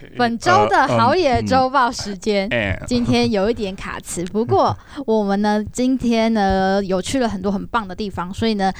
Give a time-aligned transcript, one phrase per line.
[0.16, 2.48] 本周的好野周报时间，
[2.86, 8.72] 今天有一点卡词，不过我们呢，今天呢有去了很多很棒的地方，所以呢。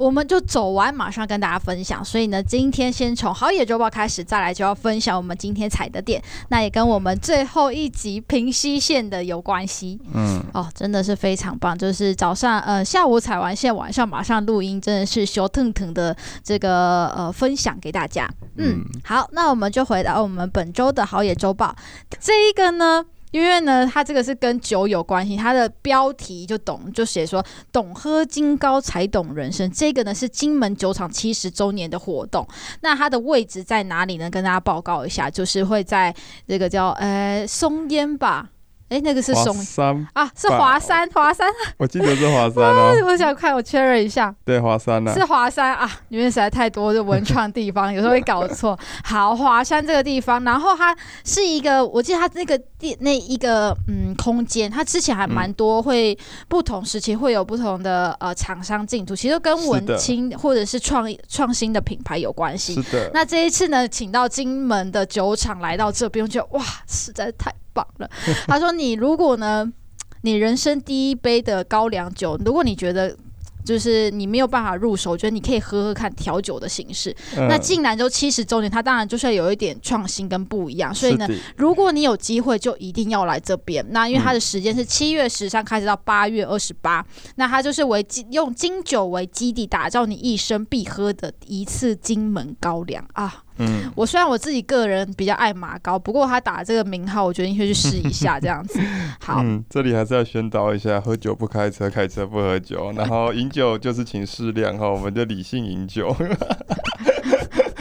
[0.00, 2.02] 我们就走完，马上跟大家分享。
[2.02, 10.00] 所以呢，今天先从好野周报开始，再来就要分享我们今天踩的点，那也跟我们最后一集平溪线的有关系。
[10.14, 18.26] 嗯，哦，真的是非常棒，就是早上呃下午踩完线，晚上马上录音，真的是羞腾腾的这个呃分享给大家。
[18.56, 21.76] 嗯，好，那我们就回到我们本周的好野周报，
[22.18, 23.04] 这一个呢。
[23.30, 29.70] 因为呢，它这个是跟酒有关系，它的标题就懂，就写说“懂喝金高才懂人生”。
[29.72, 32.46] 这个呢是金门酒厂七十周年的活动，
[32.82, 34.30] 那它的位置在哪里呢？
[34.30, 36.14] 跟大家报告一下，就是会在
[36.46, 38.50] 这个叫呃松烟吧。
[38.90, 41.46] 哎，那个是松山啊，是华山，华山。
[41.76, 42.92] 我记得是华山哦。
[43.06, 44.34] 我想看，我确认一下。
[44.44, 45.14] 对，华山呢？
[45.14, 48.76] 是华山啊，里面实在太多的文创地方，有时候会搞错。
[49.04, 56.18] 好，华山这个地方，然后它是一个，我记得它那个地那一个嗯空间，它之前还蛮多，会
[56.48, 62.74] 不同时期会有不同的呃厂商进驻，其实跟文青或者是创创新的品牌有关系。
[62.74, 63.10] 是的。
[63.14, 67.54] 那这一次呢，请到金门的酒厂来到这边，就哇，实在太。
[67.72, 68.10] 棒了，
[68.46, 69.70] 他说：“你如果呢，
[70.22, 73.16] 你人生第一杯的高粱酒，如果你觉得。”
[73.62, 77.14] 就是你没有办法入手，我觉得你可以喝喝看调酒的形式。
[77.36, 80.92] 嗯、那进兰州七十周年，它当然就是要有一点创新跟不一样。
[80.94, 83.84] 所以呢，如果你有机会，就一定要来这边。
[83.90, 87.04] 那因为它的时间是七月十三开始到八月二十八，
[87.36, 93.44] 那它就是为用金酒为基地打造你一生必喝的一次金门高粱啊。
[93.60, 98.80] 嗯，我虽然我自己个人比较爱马高，不过他打这个名号，我决定会去试一下这样子。
[99.20, 102.90] 好，嗯，这里还是要宣导一下：喝酒不开车，开车不喝酒。
[102.96, 106.16] 然后饮酒就是请适量哈，我们就理性饮酒。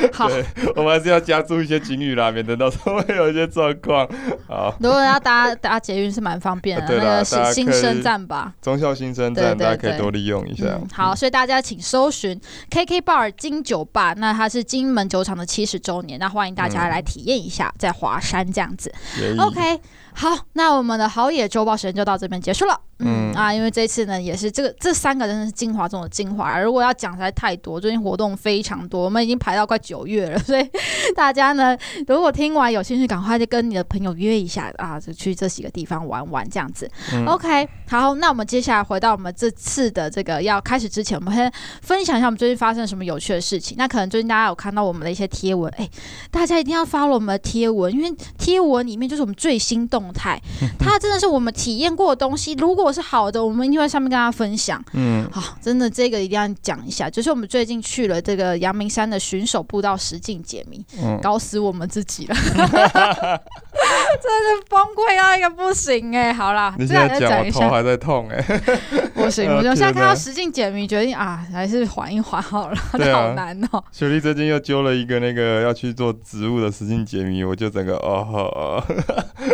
[0.14, 0.28] 好，
[0.76, 4.08] 我们还是要加注一些警语啦，免得到时候会有一些状况。
[4.48, 10.66] 好，如果要搭搭捷运是蛮方便的， 对那个新新生站吧，忠孝新生站，大家可以多利用一下。
[10.68, 12.40] 嗯、好，所以大家请搜寻
[12.70, 18.94] KK Bar 金酒吧，那它是金门酒厂的七十周年，那欢迎大家来体验一下，在华山这样子。
[19.22, 19.80] 嗯、OK。
[20.12, 22.78] 好，那我们的好野周报时间就到这边结束了。
[23.00, 26.60] 嗯，嗯啊，因为这次呢，也是这个这三个真的是精华中的精华。
[26.60, 30.70] 如果要讲实在太多，最近活动非常多，我们已经排到快九月了， 所以
[31.16, 31.78] 大家呢，
[32.08, 36.90] 如果听完有兴趣，赶快就跟你的朋友约一下啊，就去这几个地方玩玩这样子。
[37.14, 43.76] 嗯、OK，好，那我们接下来回到我们这次的这个要开始之前，我们先分享一下我们最近发生什么有趣的事情。
[43.78, 45.90] 那可能最近大家有看到我们的一些贴文，哎，
[46.32, 50.42] 大家一定要 follow 我们的贴文，因为贴文里面就是我们最新动态，
[50.78, 52.54] 它真的是我们体验过的东西。
[52.54, 54.84] 如果是好的，我们一定会上面跟大家分享。
[54.94, 66.34] 嗯，好，真的这个一定要讲一下，就是我们最近去了这个阳明山的巡守步道实境解谜，嗯、搞死我们自己了， 真的是崩溃到一个不行哎、欸。
[66.34, 68.60] 好啦，你现在讲，我头还在痛哎、欸，
[69.14, 73.84] 不行，我就现在看到实境解谜，决定啊，还是缓一缓好了，啊、好难哦、喔。
[73.92, 78.84] 雪莉最近又揪了一个那个要去做植物的实境解谜，我就整个哦，哦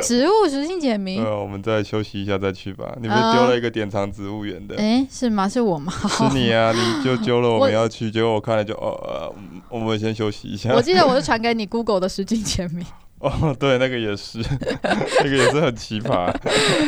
[0.02, 2.94] 植物实境解谜，呃，我们再休息一下再去吧。
[3.02, 5.48] 你们丢了一个典藏植物园的，哎、呃，是吗？
[5.48, 5.92] 是我吗？
[5.92, 9.34] 是你啊， 你就揪了我们要去，结果我看了就哦，呃，
[9.70, 10.74] 我们先休息一下。
[10.74, 12.86] 我记得我是传给你 Google 的实际签名。
[13.20, 14.40] 哦，对，那个也是，
[15.24, 16.32] 那个也是很奇葩。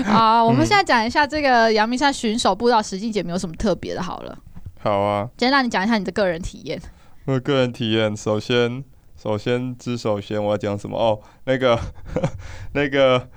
[0.03, 4.03] 好，我们现在讲一下这个阳明山巡守步道实际解谜有什么特别的？
[4.03, 4.37] 好了，
[4.81, 6.79] 好啊，先让你讲一下你的个人体验。
[7.25, 8.83] 我的个人体验，首先，
[9.15, 10.97] 首先之首先，我要讲什么？
[10.97, 11.79] 哦，那个，
[12.73, 13.29] 那个。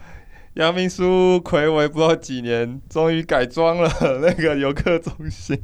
[0.55, 3.89] 阳明书睽违不知道几年，终于改装了
[4.21, 5.57] 那个游客中心。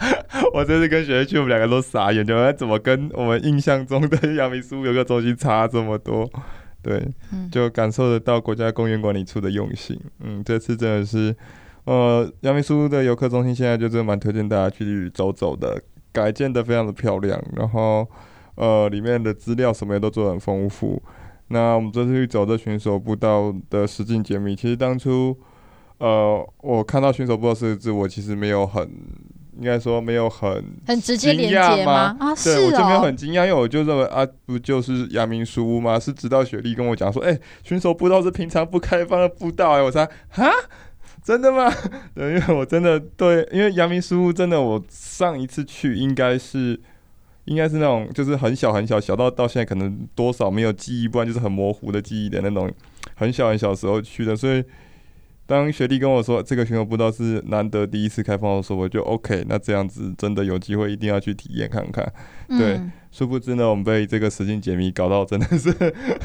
[0.52, 6.28] 我这次跟雪莉去，我们两个都傻眼，就怎么跟我们印象中的阳明书游客中心差这么多？
[6.82, 7.02] 对，
[7.50, 9.98] 就感受得到国家公园管理处的用心。
[10.20, 11.34] 嗯，这次真的是，
[11.84, 15.82] 呃，阳明书的游客中心现在就是蛮推荐大家去走走的，
[16.12, 18.06] 改建的非常的漂亮，然后
[18.56, 21.02] 呃，里面的资料什么也都做得很丰富。
[21.54, 25.38] 那我们这次去走这选手步道的实景解谜，其实当初，
[25.98, 28.82] 呃，我看到选手步道四个字，我其实没有很
[29.56, 32.16] 应该说没有很很直接连接吗？
[32.18, 35.96] 啊，是对，我就没有很惊讶，因为我就认为啊，不就是阳明书屋吗？
[35.96, 40.50] 是直到雪莉跟我讲说，哎、欸，选手步道是平常不开放的步道、欸，哎，我才哈，
[41.22, 41.72] 真的吗？
[42.16, 46.80] 对，因为我真的对，因为阳明书屋真的，我上一次去应该是
[47.44, 52.70] 应该是那种就是很小很小，小到到现在可能多少没有记忆，不然就是很模糊的记忆的那种，
[53.14, 54.64] 很小很小时候去的，所以。
[55.46, 62.10] 当学弟跟我说这个巡游步道是难得第一次开放的时候，我就 OK，那这样子真的有机会一定要去体验看看，
[62.48, 62.74] 对。
[62.74, 65.72] 嗯殊不知呢，我们被这个实境解谜搞到真的是，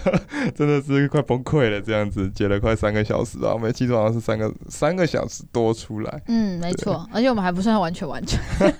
[0.58, 1.80] 真的是快崩溃了。
[1.80, 6.22] 这样子解了快三个小时啊，我们记住好像是三个三个小时多出来。
[6.26, 8.40] 嗯，没错，而且我们还不算完全完全。
[8.58, 8.74] 但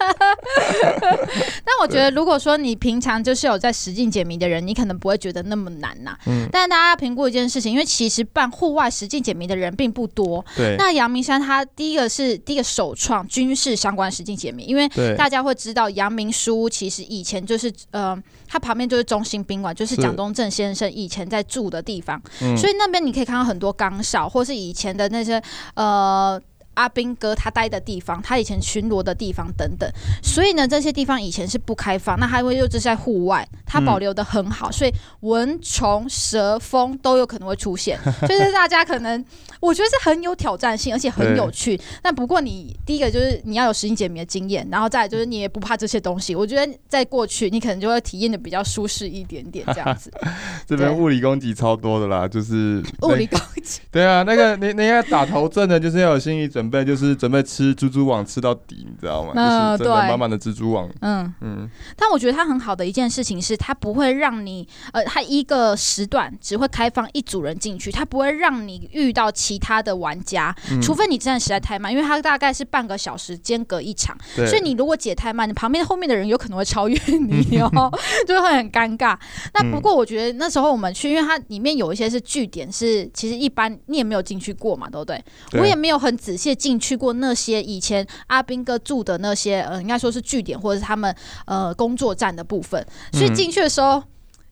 [1.84, 6.18] 我觉得，如果说你平常就是有在实境解谜的人，你可能不会觉得那么难呐。
[6.26, 6.48] 嗯。
[6.52, 10.44] 但是大家要评估一件事情，因为其实办户外实境解谜的人并不多。
[10.58, 10.76] 对。
[10.80, 17.74] 那阳明山它第一个是第一个首创军事相关实境解谜，因为大家会知道阳明书其实以前就是。
[17.92, 18.18] 呃，
[18.48, 22.22] 它旁边就是中心宾馆，就是蒋东正先生以前在住的地方，
[22.58, 25.42] 所以那边你可以看到很多岗哨，或是以前的那些
[25.74, 26.42] 呃。
[26.80, 29.90] 阿兵哥他待的地方，他以前巡逻的地方等等，
[30.24, 38.00] 所以呢，这些地方以前是不开放，那因为又是在户外，它保留的很好，所以蚊虫蛇蜂都有可能会出现，
[38.30, 39.24] 就是大家可能
[39.60, 41.78] 我觉得是很有挑战性，而且很有趣。
[42.02, 46.34] 但不过你第一个就是你要有实境解谜的经验，然后再来就是你也不怕这些东西。
[46.34, 50.10] 我觉得在过去你可能就会体验的比较舒适一点点这样子。
[50.66, 53.82] 这边物理攻击超多的啦，就是物理攻击。
[53.92, 56.69] 对啊，那个你你要打头阵的，就是要有心理准备。
[56.70, 59.34] 准备就是准备吃蜘蛛网吃到底，你知道吗？
[59.36, 60.88] 呃、就是真的满满的蜘蛛网。
[61.02, 61.70] 嗯嗯。
[61.98, 77.92] 但我觉得它很好的一件事情是，它不会让你呃，它一个时段只会开放一组人进去，它不会让你遇到其他的玩家，嗯、除非你真的实在太慢，因为它大概是半个小时间隔一场，所以你如果解太慢，你旁边后面的人有可能会超越你哦，
[78.28, 79.18] 就会很尴尬。
[79.54, 85.24] 那不过我觉得那时候我们去，因为它里面有一些是据点，是其实一般你也没有进去过嘛，对不对？
[85.50, 86.50] 对我也没有很仔细。
[86.60, 91.16] 进去过那些以前阿兵哥住的那些，呃，应该说是据点或者是他们
[91.46, 94.04] 呃工作站的部分，所以进去的时候，嗯、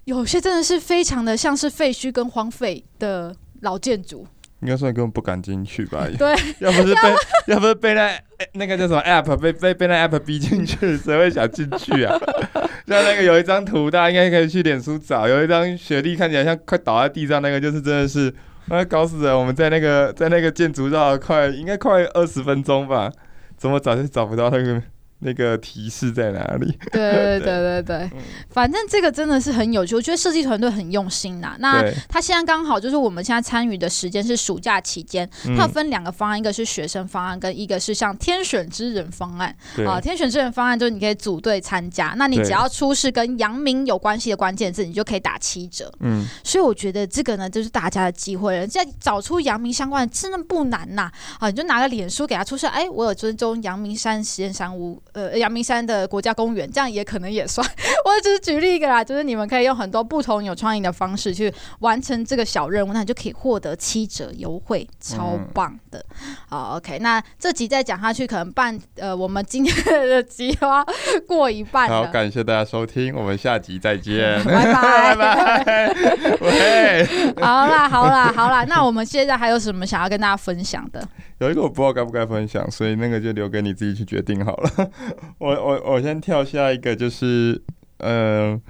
[0.06, 4.25] 有些真的是非常的像是废墟跟荒废的老建筑。
[4.62, 6.07] 应该说你根本不敢进去吧？
[6.18, 7.01] 对，要不是被
[7.54, 8.12] 要不是被那
[8.54, 12.18] 那个叫什么 app 被被被那 app 逼进去，谁会想进去啊？
[12.88, 18.33] 像那个有一张图，大家应该可以去脸书找，有一张雪莉看起来像快倒在地上，那个就是真的是。
[18.69, 19.38] 那搞死人！
[19.38, 23.12] 我们在那个在那个建筑绕了快应该快二十分钟吧，
[23.56, 24.81] 怎么找就找不到那个。
[25.19, 26.78] 那个提示在哪里？
[26.92, 31.56] 对 对对对对，嗯、反正这个真的是很有趣，我觉得设计团队很用心呐。
[31.60, 35.28] 那他现在刚好就是我们现在参与的时间是暑假期间，
[35.58, 39.56] 他有分两个方案，一个是学生方案，跟一个是像天选之人方案。
[39.88, 45.92] 啊，天选之人方案就是你可以组队参加，那你只要出示跟阳明有关系的关键字，你就可以打七折。
[46.02, 48.68] 嗯，所以我觉得这个呢，就是大家的机会了。
[48.68, 51.12] 现在找出阳明相关的真的不难呐。
[51.40, 55.02] 啊，你就拿个脸书给他出示，哎，我有追踪阳明山实验山屋。
[55.18, 57.68] 呃，阳明山的国家公园，这样也可能也算。
[58.06, 66.06] 我只是举例一个啦，就是你们可以用很多不同有创意的方式去完成这个小任务，那你就可以获得七折优惠，超棒的。
[66.22, 70.86] 嗯、好，OK，那这集再讲下去，可能半呃，我们今天的集要
[71.28, 71.90] 过一半。
[71.90, 75.96] 好，感谢大家收听，我们下集再见，拜 拜拜拜。
[76.42, 81.04] 喂，好啦好啦好啦，那我们现在还有什么想要跟大家分享的？
[81.39, 84.91] 有一个我不知道该不该分享，所以那个就留给你自己去决定好了。
[85.37, 87.61] 我我我先跳下一个，就是
[87.97, 88.61] 嗯、呃，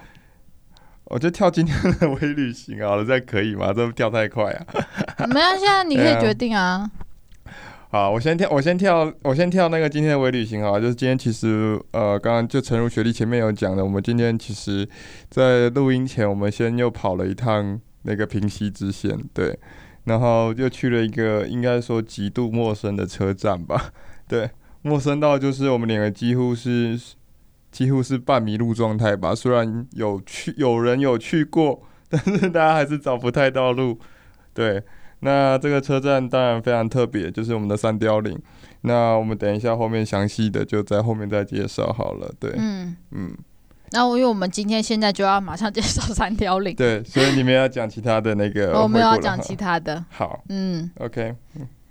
[1.05, 3.71] 我就跳今天的微旅行好了，这可以吗？
[3.73, 4.65] 这跳太快啊！
[5.33, 6.91] 没有，现在，你可以决定啊。
[7.89, 14.85] 好，我先跳，我先跳，我先跳那个今天的微旅行啊，就是今天其实呃，刚刚就诚如学弟前面有讲的，我们今天其实，
[15.29, 19.57] 在录音前，我们先又跑了一趟那个平溪支线，对。
[20.07, 23.91] 然后又去了一个应该说极度陌生的车站吧，
[24.25, 24.49] 对，
[24.81, 26.97] 陌生到就是我们两个几乎是
[27.71, 29.35] 几乎是半迷路状态吧。
[29.35, 33.99] 虽然有去有人有去过，但是大家还是找不太到路。
[34.53, 34.81] 对，
[35.19, 38.39] 那这个车站当然非常特别，就是我们的三貂岭。
[38.81, 42.33] 那我们等一下后面详细的就在后面再介绍好了。
[42.39, 43.37] 对，嗯嗯。
[43.91, 50.03] 然后，因为我们今天现在就要马上介绍三貂岭， 对，所以你们要讲其他的那个，我们要讲其他的。
[50.09, 51.33] 好，嗯，OK，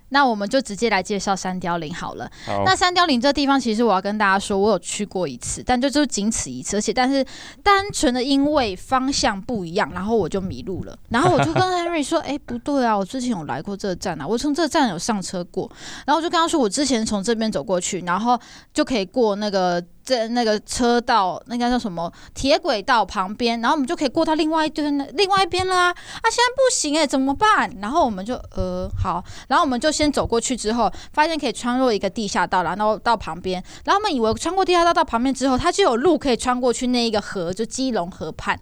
[0.09, 2.31] 那我们就直接来介绍三貂岭好了。
[2.45, 7.25] 好，那三貂岭这地方，其实我要跟大家说，我有去过一次，但就就仅此一次，而且但是
[7.61, 10.97] 单纯的因为方向不一样，然后我就迷路了。
[11.09, 15.69] 然后我就跟 Henry 说：“哎、欸，不对啊，我之前有来过这个站啊，我从这个站有上车过。”
[16.07, 18.39] 然后我就跟他说：“我之前从这边走过去，然后
[18.73, 25.89] 就可以过那个。”在那个车道，那个叫什么铁轨道旁边，然后我们就可以过到另外一边，另外一边了啊！
[25.89, 27.69] 啊，现在不行哎，怎么办？
[27.81, 38.57] 然后我们就呃好，然后我们就先走过去，之后发现可以穿过一个地下道，然后到旁边，然后我们以为穿过地下道到旁边之后，它就有路可以穿过去那一个河，就基隆河畔，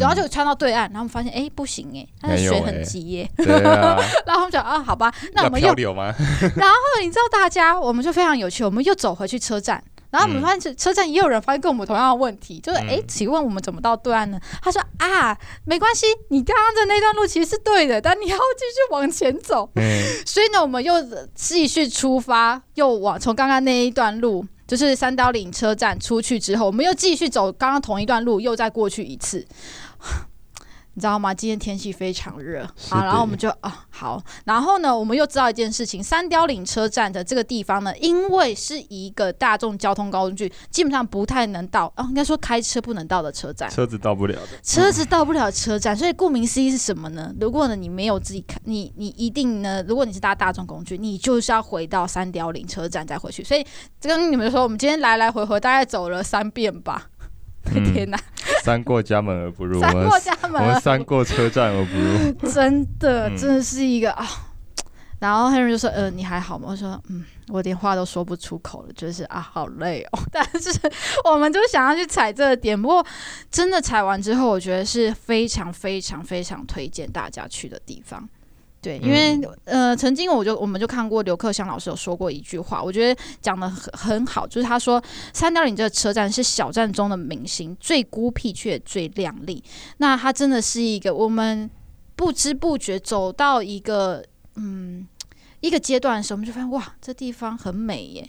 [0.00, 3.94] 然后就穿到对岸，然后我们发现哎不行哎，它的水很急耶，啊、
[4.26, 5.68] 然后我们讲啊好吧，那我们又
[6.56, 9.80] 然后你知道大家，我们就非常有趣，我们又走回去车站。
[10.10, 14.40] 然后我们发现车站也有人发现跟我们同样的问题，嗯、就是哎，请问我们怎么到对岸呢？
[14.62, 19.68] 他说啊，没关系，你刚刚的那段路其实是对的，但你要继续往前走。
[19.74, 20.94] 嗯、 所以呢，我们又
[21.34, 29.46] 继续出发，又往从刚刚那一段路，就是三刀岭车站出去之后，我们又继续走刚刚同一段路，又再过去一次。
[30.98, 31.32] 你知道吗？
[31.32, 47.32] 今天天气非常热，好，然后我们就啊好，然后呢，我们又知道一件事情：三貂岭车站的这个地方呢，因为是一个大众交通工具，基本上不太能到啊，应该说开车不能到的车站，车子到不了的，车子到不了车站，所以顾名思义是什么呢？
[47.40, 53.44] 如果呢你没有自己开，你你一定呢，如果你是搭大众工具，你就是要回到三貂岭车站再回去。
[53.44, 53.64] 所以
[54.00, 57.06] 跟你们说，我们今天来来回回大概走了三遍吧。
[57.92, 58.44] 天哪、嗯！
[58.62, 62.32] 三过家门而不入，三过家门，我们三过车站而不入。
[62.52, 64.26] 真的，真的是一个啊。
[65.20, 70.18] 然后 Henry 就说：“呃，你还好吗？”我说：“嗯，我连话都说不出口了，就是啊，好累哦。
[70.30, 70.70] ”但是
[71.24, 73.04] 我们就想要去踩这个点，不过
[73.50, 78.28] 真的踩完之后，我觉得是非常非常非常推荐大家去的地方。
[78.80, 89.62] 对，因为呃，曾经我就我们就看过刘克襄老师有说过一句话，我觉得讲的很很好，就是他说三貂岭这个车站是小站中的明星，最孤僻却最亮丽。
[89.96, 91.68] 那它真的是一个我们
[92.14, 95.06] 不知不觉走到一个嗯
[95.60, 98.28] 一个阶段的时候，我们就发现哇，这地方很美耶。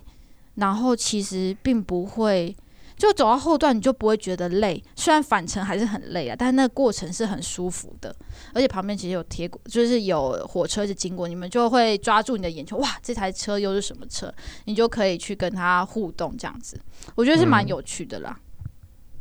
[0.55, 2.55] 然后其实并不会。
[2.99, 4.83] 就走到后段，你就不会觉得累。
[4.93, 8.13] 虽然返程还是很累啊，但是那个过程是很舒服的。
[8.53, 12.75] 而且旁边其实有铁轨，就是有火车是经过，你们就会抓住你的眼球。
[12.77, 14.31] 哇，这台车又是什么车？
[14.65, 16.77] 你就可以去跟他互动，这样子，
[17.15, 18.37] 我觉得是蛮有趣的啦。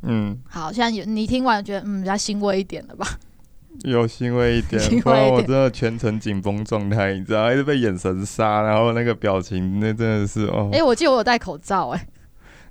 [0.02, 3.06] 嗯，好，现在有你听完觉得嗯比较欣慰一点了吧？
[3.84, 10.68] 有 欣慰一点，不然我真的全程紧绷状态，你知道，一直被眼神杀，然后那个表情，那真的是哦。
[10.72, 12.08] 哎、欸，我记得我有戴口罩、欸，哎。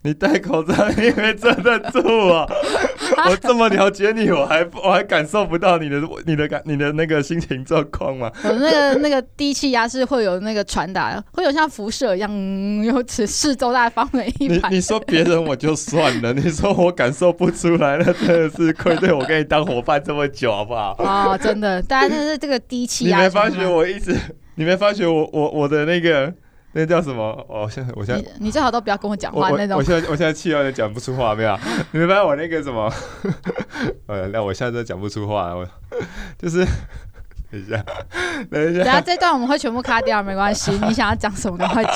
[0.07, 1.99] 你戴口罩，你以为遮得住
[2.29, 2.47] 啊！
[3.29, 8.31] 我这么了解你，我还我还感受不到你的你的感你的那个心情状况吗？
[8.45, 14.69] 我那个那个低气压是会有那个传达，会有像辐射一样，嗯、由此四周大概方圆一 百。
[14.69, 20.95] 你你说别人我就算了， 你说我感受不出来，那真的是愧对我跟你当伙伴这么久，好不好？
[20.99, 23.17] 哦，真的，大家就是这个低气压。
[23.17, 24.15] 你没发觉我一直？
[24.55, 26.33] 你没发觉我我我的那个？
[26.79, 27.24] 那叫什么？
[27.50, 29.84] 哦，现在我现在你，你最好都不要跟我讲话那种我。
[29.84, 31.57] 现在我现在气到有点讲不出话，没有？
[31.91, 32.88] 你没发现我那个什么？
[34.05, 35.67] 呃，那我现在都讲不出话，我
[36.38, 36.63] 就是
[37.50, 37.84] 等一下，
[38.51, 40.72] 等一下，等下这段我们会全部卡掉，没关系。
[40.88, 41.96] 你想要讲什么，赶快讲。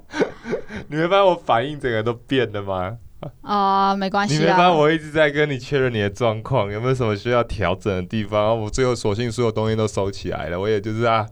[0.88, 2.98] 你没发现我反应整个都变了吗？
[3.40, 4.34] 啊、 哦，没关系。
[4.36, 8.60] 你没发现我一直在跟你确认你的状况，有没有什么需要调整的地方？
[8.60, 11.26] 我最后索性所有东西都收起来了，我也就是啊。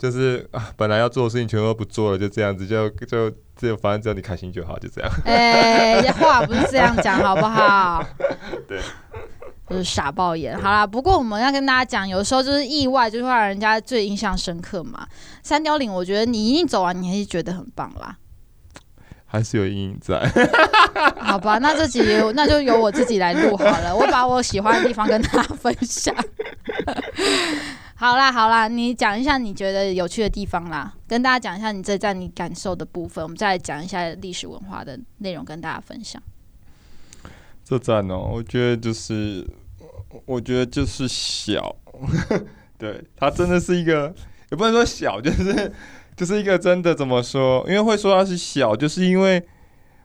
[0.00, 5.10] 就是啊，本来要做的事情全都不做了，就这样子，就就就反正只要你开心就好，就这样。
[5.26, 8.02] 哎、欸，话不是这样讲，好不好？
[8.66, 8.80] 对，
[9.68, 10.58] 就是傻爆眼。
[10.58, 15.06] 好啦，不过我们要跟大家讲，有时候就是意外，就是会让人家最印象深刻嘛。
[15.42, 18.16] 三貂岭，我觉得你一定走完，你还是觉得很棒啦。
[19.26, 20.18] 还是有阴影在。
[21.20, 22.02] 好吧，那这集
[22.34, 26.14] 那就由我自己来录好了，我把我喜欢的地方跟大家分享。
[28.00, 36.22] 好啦好啦，你讲一下你觉得有趣的地方啦，跟大家讲一下你这站你感受的部分，我们再来讲一下历史文化的内容跟大家分享。
[37.62, 39.46] 这站哦，我觉得就是，
[40.24, 41.76] 我觉得就是小，
[42.78, 44.14] 对，它真的是一个，
[44.50, 45.70] 也不能说小，就是
[46.16, 47.62] 就是一个真的怎么说？
[47.68, 49.46] 因为会说它是小，就是因为。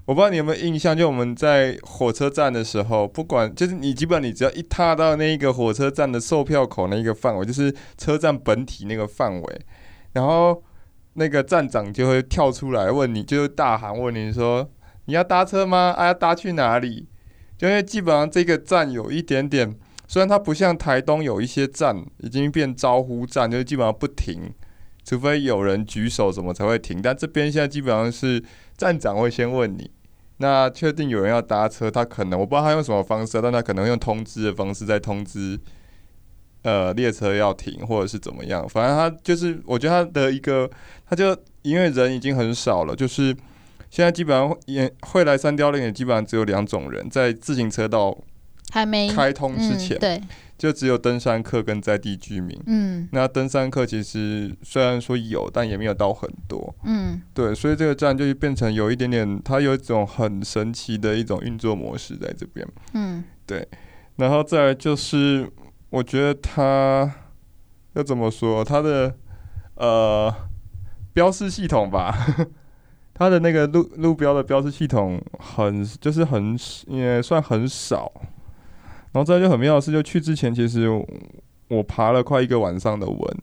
[0.05, 9.61] 我不知道你有没有印象，就我们在火车站的时候，不管就是你基本上你只要一踏到那个火车站的售票口那个范围，就是车站本体那个范围，
[10.13, 10.63] 然后
[11.13, 14.69] 那个站长就会跳出来问你，就是大喊问你说
[15.05, 15.95] 你要搭车吗？
[15.97, 17.07] 啊，要搭去哪里？
[17.57, 19.75] 就因为基本上这个站有一点点，
[20.07, 24.53] 虽然它不像台东有一些站已经变招呼站，就是基本上不停。
[25.03, 26.99] 除非有人举手什么才会停。
[26.99, 28.43] 但这边现在基本上是
[28.75, 29.91] 站长会先问你，
[30.37, 35.57] 那确定有人要搭车，他可能我不知道他用什么方式，但他可能用通知的方式在通知，
[36.63, 38.67] 呃，列车要停或者是怎么样。
[38.67, 40.69] 反正他就是，我觉得他的一个，
[41.09, 43.35] 他就因为人已经很少了，就是
[43.89, 48.17] 现在基本上也会来三貂岭也基本上只有两种人，在自行车道
[48.71, 50.21] 还没开通之前，嗯、对。
[50.57, 52.57] 就只有登山客跟在地居民。
[52.65, 56.73] 嗯，那登山客其实虽然说有，但也没有到很多。
[56.83, 62.65] 嗯，对，所以这个站就变成有一点点，它有一种很神奇的一种运作模式在这边。
[62.93, 63.67] 嗯，对。
[64.15, 65.51] 然后再来就是，
[65.89, 67.13] 我觉得它
[67.93, 69.13] 要怎么说，它的
[69.75, 70.33] 呃
[71.11, 72.15] 标示系统吧，
[73.13, 76.57] 它的那个路路标的标示系统很就是很
[76.87, 78.09] 也算很少。
[79.15, 80.89] 然后再就很妙的是，就去之前，其实
[81.69, 83.37] 我爬了快一个晚上的文，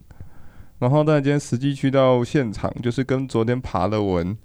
[0.78, 4.36] 然后但今天实际去到现场，就是跟昨天爬的文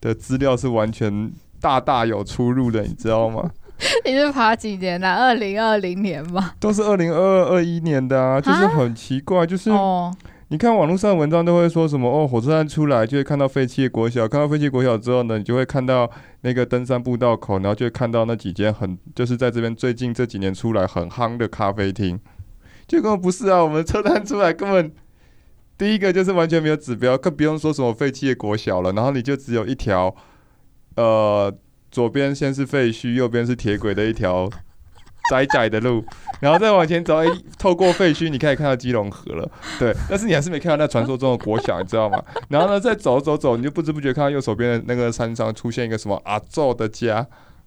[0.00, 3.50] 的资料是完全大大有出入的，你知道吗？
[4.06, 5.06] 你是爬几年的？
[5.06, 6.52] 二零二零年吗？
[6.58, 9.70] 都是二零二二二一年的啊，就是很奇怪，就是。
[9.70, 10.10] 哦
[10.52, 22.18] 你看网络上的文章都会说什么哦，火车站出来就会看到废弃的国小，看到废弃国小之后呢，你就会看到那个登山步道口，然后就会看到那几间很就是在这边最近这几年出来很夯的咖啡厅，
[22.88, 24.92] 结果不是啊，我们车站出来根本
[25.78, 30.12] 第一个就是完全没有指标，更不用说什么废弃的国小了，然后你就只有一条，
[30.96, 31.56] 呃，
[31.92, 34.50] 左边先是废墟，右边是铁轨的一条。
[35.30, 36.04] 窄窄的路，
[36.42, 39.48] 然后再往前走，哎，透过废墟，你可以看到基隆河了。
[39.78, 42.20] 对，但是你还是没看到那传说中的国小，你知道吗？
[42.48, 47.24] 然后呢，再走走走，你就不知不觉看到右手边的那个山上出现一个什么阿祖的家。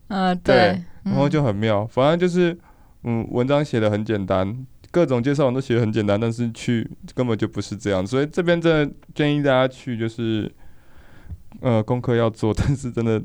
[0.10, 1.88] 嗯，对，对，然后就很妙。
[1.88, 2.58] 反正就是，
[3.06, 8.06] 嗯，文章写的很简单，各种介绍都写的很简单，但是去根本就不是这样。
[8.06, 10.52] 所以这边真的建议大家去，就是，
[11.62, 13.22] 呃，功课要做，但是真的。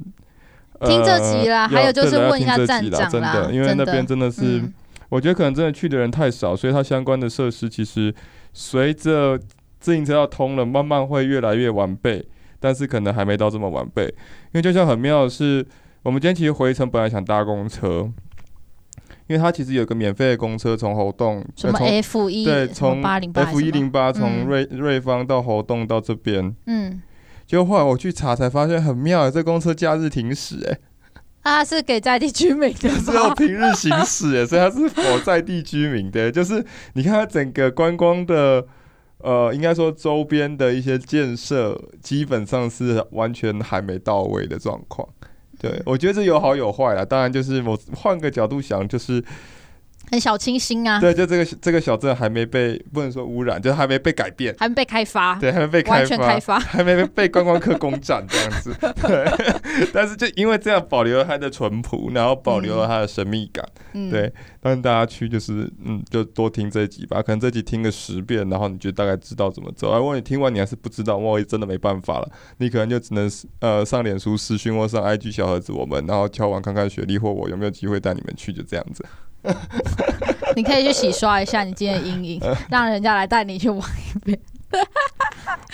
[0.81, 4.73] 听这集啦，呃、还有就是问一下站长啦，真的，因为那边真的是，嗯、
[5.09, 8.15] 我觉得可能真的去的人太少，所以它相关的设施其实
[8.53, 9.39] 随着
[9.81, 12.25] 自行车道通了，慢慢会越来越完备，
[12.61, 14.05] 但是可能还没到这么完备。
[14.05, 15.67] 因为就像很妙的是，
[16.03, 18.11] 我们今天其实回程本来想搭公车，
[19.27, 27.03] 因为它其实有个免费的公车从猴硐，什么 F 一对，从 F 一零八从瑞瑞芳到猴硐到这边，嗯。
[27.49, 30.79] 就后来我去查才发现很妙，这公车假日停驶哎，
[31.51, 38.67] 啊是给在地居民的，是要平日行驶哎，所以它是否在地居民的，就是你看它整个观光的，
[39.17, 45.09] 呃，应该说周边的一些建设，基本上是完全还没到位的状况。
[45.59, 49.25] 对，我觉得这有好有坏啦，当然就是我换个角度想，就是。
[50.11, 59.89] 很小清新啊，对，就这个这个小镇还没被不能说污染，就还没被改变，还没被开发，对，还没被开发，完全开发， 还没被观光客攻占这样子， 对。
[59.93, 64.33] 但是就因为这样保留了它的淳朴，然后保留了它的神秘感，嗯、对。
[64.61, 69.97] 让大家去就是嗯，就多听这一集吧，可能这集听个十遍，然后你就大概知道怎么走。
[69.97, 79.03] 如果你听完你还是不知道，我也真的没办法了，你可能就只能呃上脸书私讯或上 IG 小盒子我们，然后敲完看看雪莉或我有没有机会带你们去，就这样子。
[80.57, 84.39] 你可以去洗刷一下你今天的阴影， 让人家来带你去玩一遍。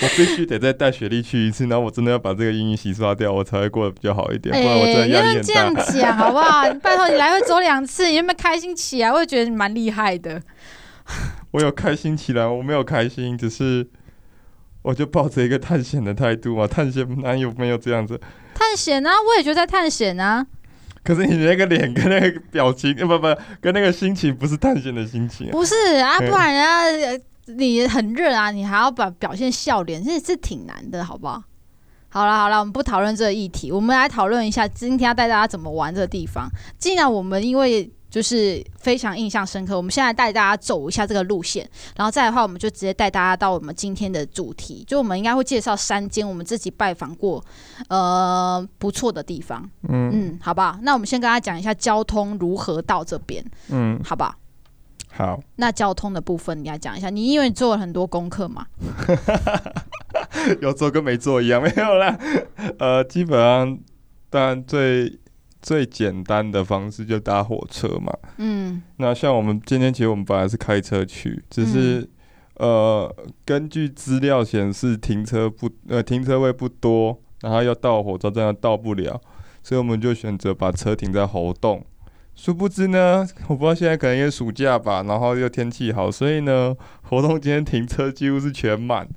[0.03, 4.55] 我必须得再带雪莉去一次，然后我真的要把这个阴影洗刷掉，我才会过得比较好一点。
[4.55, 5.43] 不然我真的压力很大。
[5.43, 6.63] 这样讲好不好？
[6.75, 9.11] 拜托你来回走两次，你有没有开心起来？
[9.11, 10.41] 我会觉得你蛮厉害的。
[11.51, 13.89] 我有开心起来，我没有开心，只是
[14.83, 16.67] 我就抱着一个探险的态度嘛。
[16.67, 18.21] 探险哪有没有这样子？
[18.55, 20.47] 探险啊，我也觉得在探险啊。
[21.05, 25.53] 可是你那个脸跟那个表情， 不不，跟那个心情不是探险的心情啊。
[25.53, 31.43] 不是啊，不然人家你很热啊，你还要把表现笑脸，这是挺难的，好不好？
[32.09, 36.49] 好了好了，我们不讨论这个议题，我们来讨论一下今天要带大家怎么玩这个地方。
[36.79, 39.77] 既然我们因为就是非常印象深刻。
[39.77, 47.45] 我们现在带大家走一下这个路线，然后再的话，我们就直接带大家到我们今天的主题，就我们应该会介绍三间我们自己拜访过，
[47.89, 49.69] 呃，不错的地方。
[49.89, 50.79] 嗯嗯，好不好？
[50.83, 53.45] 那我们先跟大家讲一下交通如何到这边。
[53.71, 54.37] 嗯，好不好？
[55.11, 55.41] 好。
[55.57, 58.65] 那交通的部分你来讲一下，你因为做了很多功课嘛。
[60.63, 62.17] 有做跟没做一样，没有啦。
[62.79, 63.77] 呃，基本上
[64.31, 65.19] 当然最。
[65.65, 68.13] 最简单的方式就搭火车嘛。
[68.37, 72.03] 嗯，那像我们今天其实我们本来是开车去，只是、
[72.57, 79.19] 嗯、呃根据资料显示停车不呃停车位不多，然后要到火车站又到不了，
[79.63, 81.83] 所以我们就选择把车停在猴洞。
[82.35, 86.77] 殊不知呢，我不知道现在可能因为暑假吧，然后又天气好，所以呢，
[87.09, 89.09] 活动今天停车几乎是全满。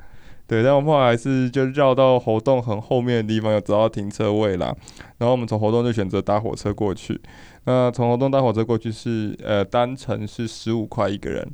[0.48, 4.74] 对，但我们后来还是就绕到活动很后面的地方，有找到停车位啦。
[5.18, 7.20] 然后我们从活动就选择搭火车过去。
[7.66, 11.46] 那从活动搭火车过去是呃单程是十五块一个人，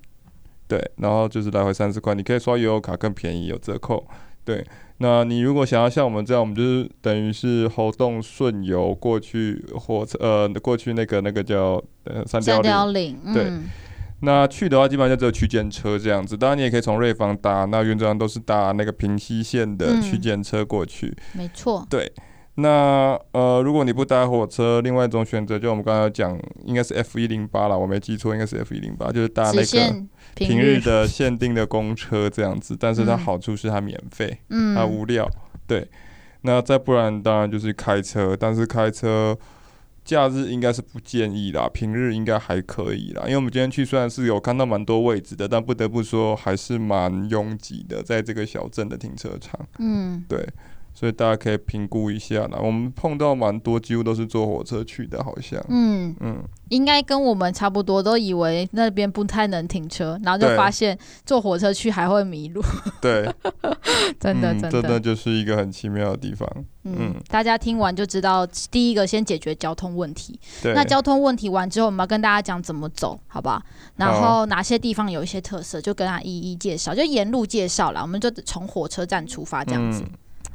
[0.67, 4.05] 对，然后就是来回三十块，你可以刷悠游卡更便宜，有折扣。
[4.45, 4.63] 对，
[4.99, 13.45] 那你如果想要像我们这样，我们就是等于是活动顺游过去火车呃过去那个那个叫呃三貂岭，对。
[13.45, 13.63] 嗯
[14.25, 16.37] 那去的话，基本上就只有区间车这样子。
[16.37, 21.07] 当然，你也可以从瑞芳搭，那原则上都是搭那个平西线的区间车过去。
[21.33, 21.85] 嗯、没错。
[21.89, 22.09] 对。
[22.55, 30.03] 那呃，如果你不搭火车，另外一种选择就我们刚刚讲，应该是 F 一零八了，我没记错，应该是 F 一零八，就是搭那个
[30.35, 32.77] 平日的限定的公车这样子。
[32.79, 35.29] 但是它好处是它免费，嗯，它无料。
[35.67, 35.85] 对。
[36.43, 39.37] 那再不然，当然就是开车，但是开车。
[40.03, 43.23] 假日应该是不建议啦，平日应该还可以啦。
[43.23, 49.59] 因为我们今天去虽然是有看到蛮多位置的，但不得不说还是蛮拥挤的，在这个小镇的停车场。
[49.79, 50.45] 嗯，对。
[50.93, 52.59] 所以大家可以评估一下啦。
[52.61, 55.59] 我们碰到蛮多，几乎都是坐火车去的，好像。
[55.69, 62.61] 嗯嗯，应该跟我们差不多，都以为那边不太能停车，然后就发现坐火车去还会迷路。
[63.01, 63.27] 对，
[64.19, 66.47] 真 的真的，真的就是一个很奇妙的地方。
[66.83, 70.37] 嗯，大家听完就知道，第一个先解决交通问题。
[70.61, 70.73] 对。
[70.73, 73.61] 那交通问题完之后，我们要跟大家讲怎么走，好不好？
[73.95, 78.01] 然后哪些地方有一些特色，就跟他一一介绍，就沿路介绍了。
[78.01, 80.03] 我们就从火车站出发，这样子。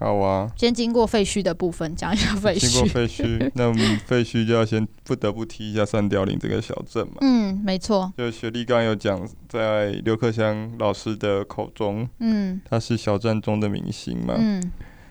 [0.01, 2.61] 嗯好啊，先经过废墟的部分，讲一下废墟。
[2.61, 7.15] 经过废墟，那我们废墟就要先不得不提一下三貂岭这个小镇嘛。
[7.21, 8.13] 嗯，没错。
[8.17, 14.35] 就雪莉刚刚有讲，在刘克襄老师的口中，嗯，他是小镇中的明星嘛。
[14.39, 14.63] 嗯，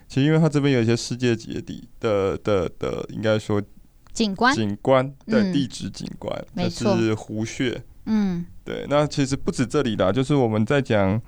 [0.08, 1.62] 其实因为他这边有一些世界级的
[2.00, 3.62] 的的的，应该说
[4.14, 7.82] 景观景观的地质景观，没错，是湖穴。
[8.06, 8.86] 嗯，对。
[8.88, 11.20] 那其实不止这里啦，就是我们在讲。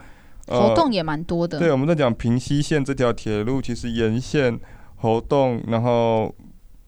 [0.50, 1.58] 活动也蛮多的。
[1.58, 4.58] 对，我们在讲平溪线这条铁路，其实沿线
[4.96, 6.34] 活动，然后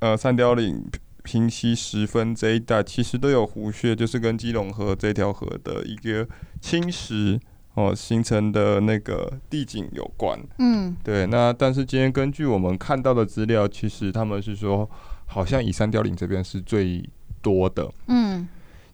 [0.00, 0.84] 呃三貂岭、
[1.22, 6.28] 平溪十分这一带，其实都有湖穴，就是跟基隆河这条河的一个
[6.60, 7.40] 侵蚀
[7.74, 10.38] 哦形成的那个地景有关。
[10.58, 11.26] 嗯，对。
[11.26, 14.90] 那但是今天根据我们看到的资料，其实他们是说，
[15.26, 17.02] 好像以三貂岭这边是最
[17.40, 17.90] 多的。
[18.08, 18.48] 嗯。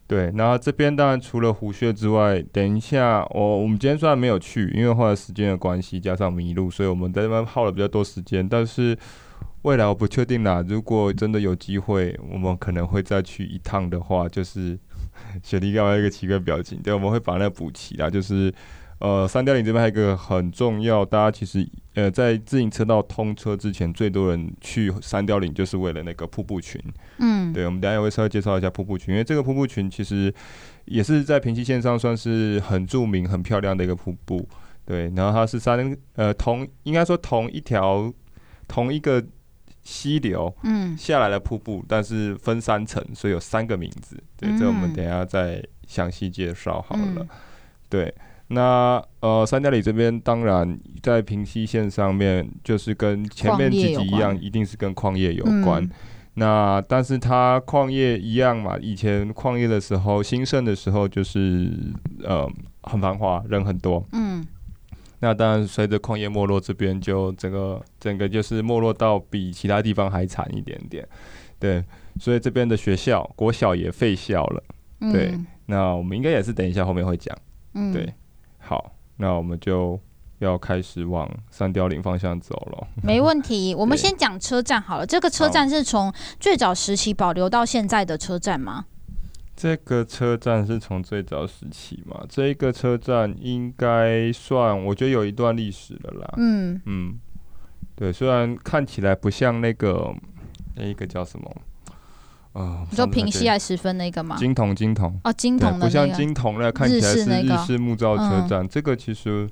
[0.09, 8.49] 对，然后这边当然除了湖穴之外，等一下我我们今天虽然没有去，因为后来时间的关系加上迷路，所以我们在这边耗了比较多时间。
[8.49, 8.97] 但是
[9.61, 14.79] 未来我不确定啦，如果真的有机会，我们可能会再去一趟的话，就是
[15.43, 18.51] 雪莉刚刚一个奇怪表情，对，我们会把那补齐啦，就是。
[18.99, 26.81] 呃，三貂岭这边还有一个很重要，大家其实呃在自行车道通车之前，最多人去三貂岭就是为了那个瀑布群。
[27.19, 30.33] 嗯，对，我们等下也会稍微介绍一下瀑布群，因为这个瀑布群其实
[30.83, 34.45] 也是在平溪线上算是很著名、很漂亮的一个瀑布。
[34.85, 38.11] 对，然后它是三呃同应该说同一条
[38.67, 39.25] 同一个
[39.81, 44.21] 溪流嗯下来的瀑布，但是分三层，所以有三个名字。
[44.35, 47.05] 对，这我们等下再详细介绍好了。
[47.19, 47.27] 嗯、
[47.87, 48.13] 对。
[48.51, 55.83] 那呃，三貂岭这边当然在平溪线上面，就是跟前面几集一样，一定是跟矿业有关。
[55.83, 55.91] 嗯、
[56.33, 61.71] 那但是它矿业一样嘛，以前矿业的时候兴盛的时候，就是
[62.23, 62.49] 呃
[62.81, 64.03] 很繁华，人很多。
[64.13, 64.45] 嗯。
[65.19, 71.07] 那当然随着矿业没落，这边就整个整个就是没落到比其他地方还惨一点点。
[71.59, 71.83] 对，
[72.19, 74.63] 所以这边的学校国小也废校了。
[75.01, 77.37] 嗯、对，那我们应该也是等一下后面会讲。
[77.75, 77.93] 嗯。
[77.93, 78.11] 对。
[78.69, 79.99] 好，那我们就
[80.37, 82.87] 要开始往三貂岭方向走了。
[83.01, 85.03] 没问题，我们先讲车站好了。
[85.07, 88.85] 这个车站是从最早时期保留到现在的车站吗？
[89.55, 92.23] 这个车站是从最早时期嘛？
[92.29, 96.33] 这个车站应该算，我觉得有一段历史了啦。
[96.37, 97.17] 嗯嗯，
[97.95, 100.13] 对，虽然看起来不像那个
[100.75, 101.51] 那一个叫什么。
[102.53, 104.35] 哦，你说平西还十分那个吗？
[104.37, 108.67] 金铜，金铜哦，金铜的不像金铜那看起来是日式木造车站。
[108.67, 109.47] 这个其实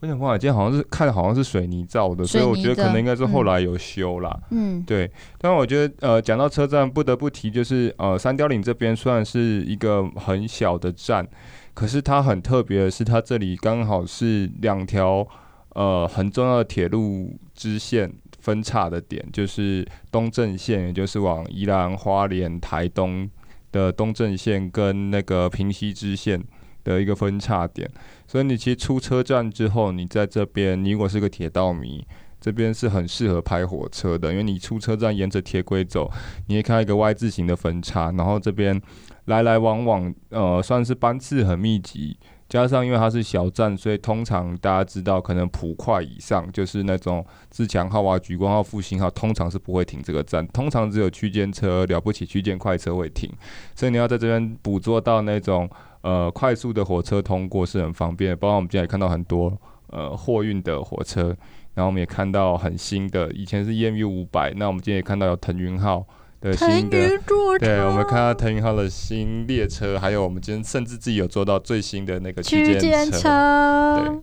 [0.00, 4.34] 我想，华今天好像是看好像是水泥造的，所以我觉得可能应该是后来有修啦。
[4.50, 5.10] 嗯，对。
[5.38, 11.26] 但我觉得呃，讲到车站，不得不提就是呃，三貂岭这边虽然是一个很小的站，
[11.74, 15.26] 可是它很特别的是，它这里刚好是两条
[15.74, 18.10] 呃很重要的铁路支线。
[18.46, 23.28] 分叉的点就是东正线，也就是往宜兰花莲台东
[23.72, 26.40] 的东正线跟那个平溪支线
[26.84, 27.90] 的一个分叉点。
[28.28, 32.06] 所以你其实出车站之后，你在这边，你如果是个铁道迷，
[32.40, 36.08] 这边是很适合拍火车的，因为你出车站沿着铁轨走，
[36.46, 38.80] 你会看到一个 Y 字形的分叉，然后这边
[39.24, 42.16] 来来往往，呃，算是班次很密集。
[42.48, 53.28] 加上因为它是小站，所以通常大家知道，可能普快以上就是那种自强号啊、莒光号、复兴号，通常是不会停这个站，通常只有区间车了不起，区间快车会停，
[53.74, 55.68] 所以你要在这边捕捉到那种
[56.02, 58.36] 呃快速的火车通过是很方便的。
[58.36, 59.52] 包括我们今天也看到很多
[59.88, 61.36] 呃货运的火车，
[61.74, 66.06] 然后我们也看到很新的，以前是 EMU 五百，那我们今天也看到有腾云号。
[66.54, 67.18] 新的，
[67.58, 73.28] 对，我们看到腾云号的新列车，还有我们今天甚至自己有做到最新的那个区间车，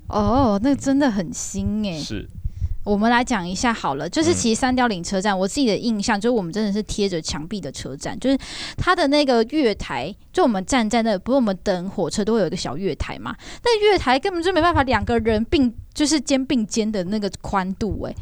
[0.07, 2.29] 哦，那真的很新哎，是。
[2.84, 8.38] 我们来讲一下好了，就是其实三貂岭车站，我自己的印象就是我们真的是贴着墙壁的车站，就是
[8.78, 18.13] 它的那个月台，就我们站在那，不是我们等火车都会有一个小月台嘛，但月台根本就没办法两个人并，就是肩并肩的那个宽度，哎，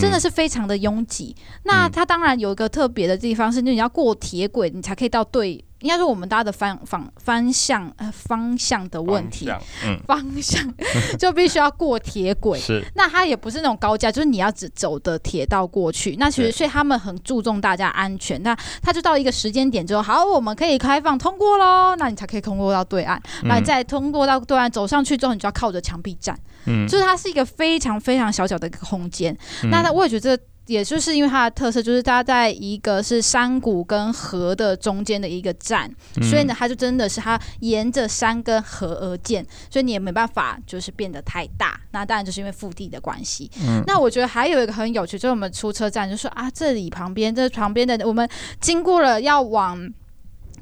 [0.00, 1.36] 真的是非常的拥挤。
[1.64, 5.62] 那它当然有一个特别的地方是，你要过铁轨，你才可以到对。
[5.80, 10.74] 应该说我们搭的方方方向呃方向的问题，方向，嗯、方向
[11.18, 12.58] 就必须要过铁轨。
[12.58, 16.16] 是，那它也不是那种高架，就是你要只走的铁道过去。
[16.18, 18.42] 那其实所以他们很注重大家安全。
[18.42, 21.94] 那他就到一个时间点之后，好，我们可以开放通过喽。
[21.96, 23.20] 那你才可以通过到对岸。
[23.44, 26.38] 那、再通过到对岸走上去之后，你就要靠着墙壁站。
[26.64, 29.36] 嗯，就是它是一个非常非常小小的一个空间。
[29.64, 30.38] 那我也觉得。
[30.66, 41.80] 也就是因为它的特色，就是它在一个是山谷跟河的中间的一个站，嗯，所以呢，它就真的是它沿着山跟河而建，所以你也没办法就是变得太大。
[41.92, 43.50] 那当然就是因为腹地的关系。
[43.60, 48.28] 嗯，那我觉得还有一个很有趣，就是我们出车站就说啊，这里旁边这旁边的我们
[48.60, 49.78] 经过了要往，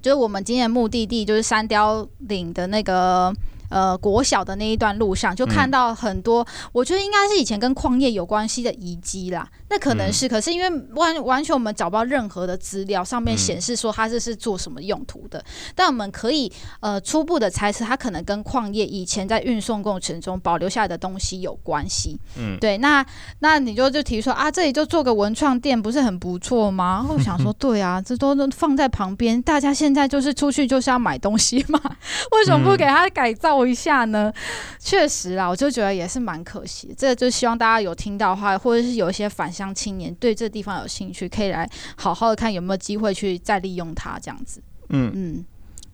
[0.03, 3.35] 就是我们今天的目的地就是山雕岭的那个。
[3.75, 9.49] 呃，国小的那一段路上，就看到很多，嗯、我觉得应该是以前跟矿业有关系的遗迹啦。
[9.69, 15.41] 那可能是，嗯、可是因为完完全我们找不到任何的资料，上面显示说它这是做什么用途的。
[15.41, 22.17] 嗯、但我们可以呃初步的猜测，它可能跟矿业以前在运送过程中保留下来的东西有关系。
[22.39, 22.79] 嗯，对。
[22.79, 23.05] 那
[23.41, 27.05] 那你就就提出说啊，这里就做个文创店，不是很不错吗？
[27.09, 31.81] 我想说， 对啊，这都都放在旁边，大家现在就是出去就是要买东西嘛，
[32.31, 33.64] 为什么不给它改造？
[33.67, 34.33] 一下呢，
[34.79, 36.95] 确实啊，我就觉得也是蛮可惜。
[36.97, 44.63] 这个就希望大家有听到的话，或者是有一些返乡青年对这地方有兴趣，可以来好好的看有没有机会去再利用它这样子。
[44.89, 45.45] 嗯嗯，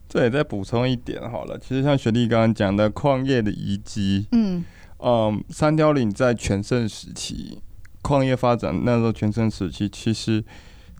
[0.08, 4.64] 这也再补充一点好了，其实像雪莉刚刚讲的矿业的遗迹，嗯
[4.98, 7.60] 嗯，三貂岭在全盛时期，
[8.02, 10.44] 矿业发展那时候全盛时期，其实。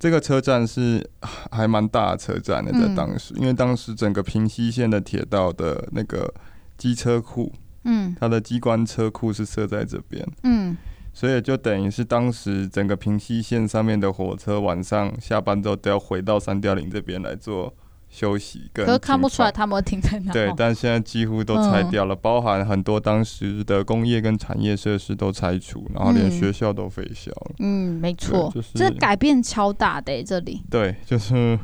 [0.02, 1.06] 这个车站是
[1.50, 6.33] 还蛮大的车站的，在当时，嗯，因为当时整个平西线的铁道的那个
[6.80, 7.52] 机车库，
[7.84, 10.74] 嗯，它的机关车库是设在这边，嗯，
[11.12, 17.74] 所以就等于是当时整个平西线上面的火车晚上下班之后都要回到三貂岭这边来做。
[18.12, 20.32] 休息，可是看不出来他们停在哪。
[20.32, 27.52] 对，但现在几乎都拆掉了，嗯，包含很多当时的工业跟产业设施都拆除，然后连学校都废校了。
[27.60, 30.60] 嗯，没错，就是这改变超大的，欸，这里。
[30.68, 31.56] 对，就是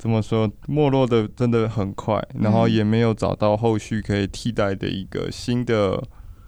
[0.00, 6.02] 怎么说，没落的真的很快，然后也没有找到后续可以替代的一个新的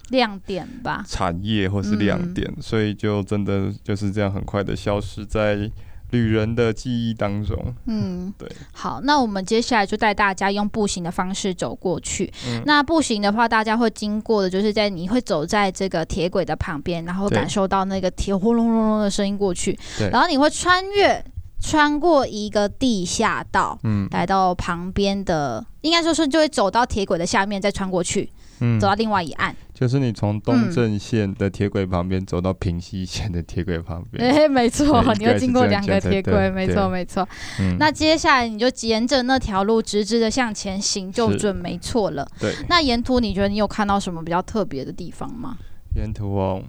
[0.09, 5.71] 亮点吧，产业或是亮点，嗯，所以就真的就是这样很快的消失在。
[6.11, 12.31] 旅人的记忆当中，嗯， 对，好，那我们接下来就带大家用步行的方式走过去。
[12.47, 19.75] 嗯、那步行的话，大家会经过的就是在你会走在这个铁轨的旁边，然后感受到那个铁轰隆隆隆的声音过去。
[20.11, 21.25] 然后你会穿越
[21.63, 28.29] 穿过一个地下道，嗯，来到旁边的，应该说是就会走到铁轨的下面，再穿过去。
[28.59, 34.23] 嗯，走到另外一岸，就是你从东正线的铁轨旁边走到平西线的铁轨旁边。
[34.29, 37.27] 哎、欸，没错，你会经过两个铁轨，没错没错。
[37.59, 42.27] 嗯，那接下来你就沿着那条路直直的向前行，就准没错了。
[42.39, 45.57] 对，那沿途你觉得你有看到什么比较特别的地方吗？
[45.95, 46.61] 沿途哦，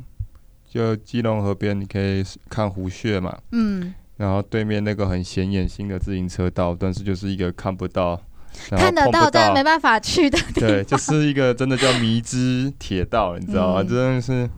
[0.69, 3.37] 就基隆河边，你可以看湖穴嘛。
[3.53, 8.21] 嗯，然后对面那个很显眼新的自行车道，但是就是一个看不到。
[8.71, 10.39] 看得到，但没办法去的。
[10.55, 13.83] 对，就是一个真的叫迷之铁道，你知道吗？
[13.83, 14.49] 嗯、真的是，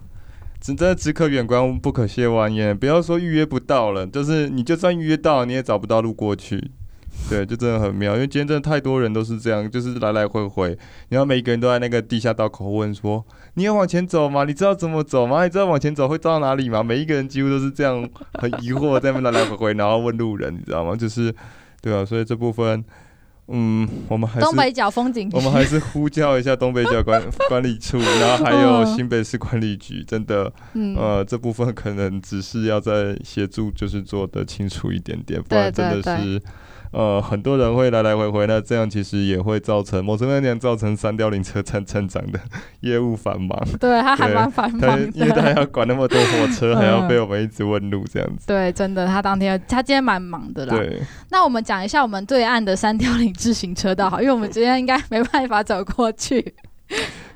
[0.61, 2.77] 真的只可远观，不可亵玩焉。
[2.77, 6.73] 不要说预约不到了，就是你就算预约到，你也找不到路过去。
[7.31, 13.25] 对，就真的很妙，因为今天真的太多人都是这样，就是来来回回，然后每一个人都在那个地下道口问说
[13.57, 14.45] ：“你要往前走吗？
[14.45, 15.45] 你知道怎么走吗？
[15.45, 20.95] 你知道往前走会走到哪里吗？”每一个人几乎都是这样很疑惑，在那边来来回回，然后问路人，你知道吗？
[20.95, 21.35] 就是，
[21.83, 22.85] 对啊，所以这部分。
[23.49, 36.43] 嗯，我们还是东北角风景，我们还是呼叫一下东北角管管理处， 然后还有新北市管理局，真的，嗯、呃，这部分可能只是要在协助，就是做的清楚一点点，不然真的是
[36.97, 42.41] 呃很多人会来来回回，那这样其实也会造成某程度上造成三貂岭车站站长的
[42.81, 43.51] 业务繁忙。
[43.79, 48.47] 对，他还蛮繁忙的， 因为他要管那么多火车，还要被我们一直问路这样子。
[48.47, 50.75] 对，真的，他当天他今天蛮忙的啦。
[50.75, 56.55] 对，那我们讲一下我们对岸的三貂岭自行车道，好，因为我们今天应该没办法走过去。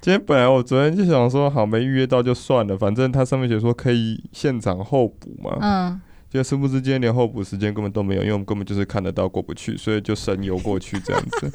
[0.00, 5.58] 今天本来我昨天就想说，好，没预约到就算了，反正他上面写说可以现场候补嘛。
[5.60, 6.00] 嗯。
[6.30, 11.50] 就殊不知今天连候补时间根本都没有，因为我们根本就是看得到过不去，所以就神游过去这样子。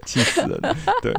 [0.06, 0.60] 气死人！
[1.02, 1.14] 对，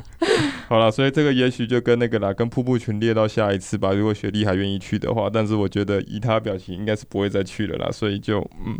[0.68, 3.92] 好了，所以这个也许就跟那个啦，跟瀑布群列到下一次吧。
[3.92, 7.92] 如果雪莉还愿意去的话，但是我觉得以他表情，应该是不会再去了啦。
[7.92, 8.78] 所以就嗯，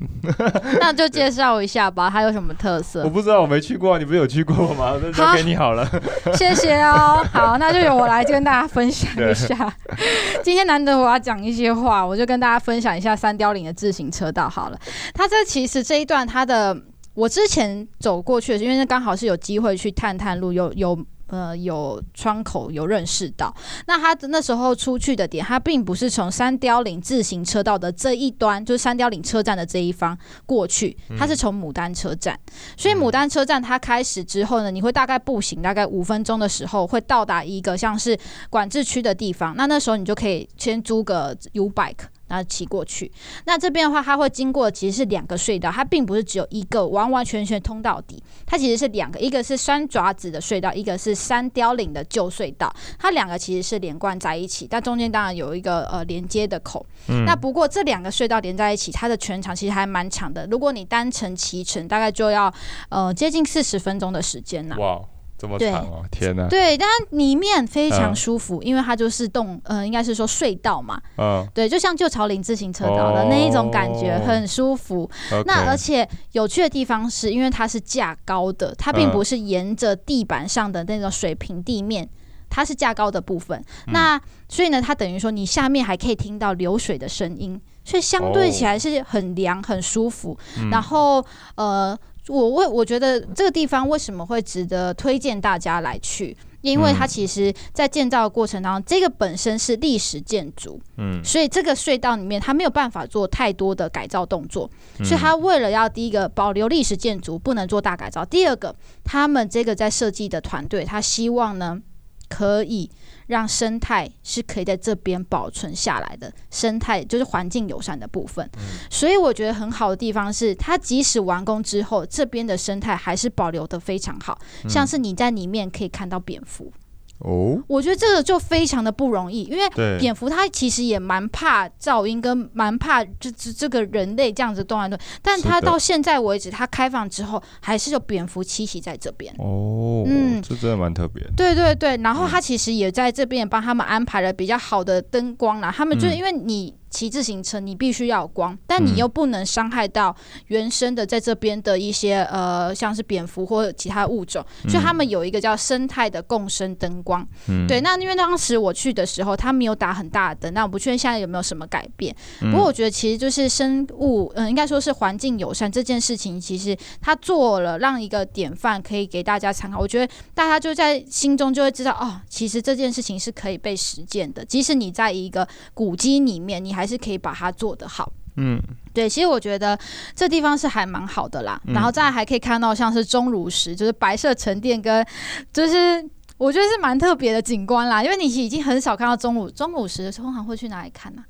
[0.80, 3.04] 那就介绍一下吧，它有什么特色？
[3.04, 5.00] 我不知道，我没去过，你不是有去过吗？
[5.02, 5.88] 那就给你好了。
[6.34, 7.26] 谢谢哦。
[7.32, 9.74] 好，那就由我来跟大家分享一下。
[10.44, 14.80] 今天难得我要讲一些话，我就跟大家分享一下三貂岭的自行车道好了。
[15.14, 16.76] 它这其实这一段它的。
[17.14, 23.54] 我之前走过去，因为那刚好是有机会去探探路，有有呃有窗口有认识到。
[23.88, 32.40] 那他那时候出去的点，他并不是从三雕岭自行车道的这一端，就是三雕岭车站的这一方过去，他是从牡丹车站。
[32.78, 38.18] 所以牡丹车站它开始之后呢，你会大概步行大概五分钟的时候，会到达一个像是
[38.50, 39.56] 管制区的地方。
[39.58, 42.08] 那那时候你就可以先租个 U bike。
[42.30, 43.12] 然后骑过去，
[43.46, 56.86] 那这边的话，它会经过其实是两个隧道，它并不是只有一个完完全全通到底，它其实是两个，一个是山爪子的隧道，一个是山凋岭的旧隧道，它两个其实是连贯在一起，但中间当然有一个呃连接的口。
[57.08, 57.26] 嗯。
[57.26, 62.54] 那不过这两个隧道连在一起，它的全长其实还蛮长的，如果你单程骑乘，大概就要
[62.90, 64.76] 呃接近四十分钟的时间呢。
[64.78, 65.02] 哇。
[65.40, 66.50] 这么长哦，天哪！
[66.50, 71.02] 对，但里面非常舒服，因为它就是洞，呃，应该是说隧道嘛。
[71.18, 71.48] 嗯。
[71.54, 75.10] 对，就像旧朝林自行车道的那一种感觉，很舒服。
[75.46, 82.10] 那而且有趣的地方是，因为它是架高的，它并不是沿着地板上的那种水平地面，
[82.50, 83.64] 它是架高的部分。
[83.88, 90.38] 那所以呢，它等于说你下面还可以听到流水的声音，所以相对起来是很凉、很舒服。
[90.70, 91.26] 然后，
[91.56, 91.98] 呃。
[92.30, 96.38] 我为我觉得这个地方为什么会值得推荐大家来去？
[96.62, 111.82] 因为它其实，在建造的过程当中，这个本身是历史建筑，嗯，所以这个隧道里面它没有办法做太多的改造动作，所以它为了要第一个保留历史建筑，不能做大改造；第二个，他们这个在设计的团队，他希望呢
[112.28, 112.92] 可以。
[113.30, 118.44] 让生态是可以在这边保存下来的，生态就是环境友善的部分。
[118.58, 118.62] 嗯。
[118.90, 124.38] 所以我觉得很好的地方是，它即使完工之后，这边的生态还是保留得非常好，
[124.68, 126.74] 像是你在里面可以看到蝙蝠。
[127.20, 139.34] 哦，我觉得这个就非常的不容易，因为蝙蝠它其实也蛮怕噪音，跟蛮怕这这这个人类这样子动来动，但它到现在为止，它开放之后还是有蝙蝠栖息在这边。
[139.38, 141.22] 哦，嗯，这真的蛮特别。
[141.36, 146.79] 对对对，然后它其实也在这边帮他们安排了比较好的灯光啦，他们就是因为你。
[146.90, 150.16] 骑自行车，你必须要有光，但你又不能伤害到
[150.48, 157.28] 原生的在这边的一些呃，像是蝙蝠或其他物种，所以他们有一个叫生态的共生灯光。
[157.48, 157.68] 嗯。
[157.68, 162.16] 对，那因为当时我去的时候，他没有打很大的灯，那我不确定现在有没有什么改变。
[162.40, 169.80] 不过我觉得其实就是生物，嗯，应该说是环境友善这件事情，其实他做了让一个典范可以给大家参考。
[169.80, 178.62] 我觉得大家就在心中就会知道，哦，其实这件事情是可以被实践的，即使你在一个古迹里面，你还是可以把它做得好，嗯，
[178.94, 179.78] 对，其实我觉得
[180.16, 181.60] 这地方是还蛮好的啦。
[181.66, 185.06] 嗯、然后再还可以看到像是钟乳石，就是白色沉淀跟，
[185.52, 186.04] 就是
[186.38, 188.04] 我觉得是蛮特别的景观啦。
[188.04, 191.26] 因为你已经很少看到钟乳钟乳石的时候，通常会去哪里看呢、啊？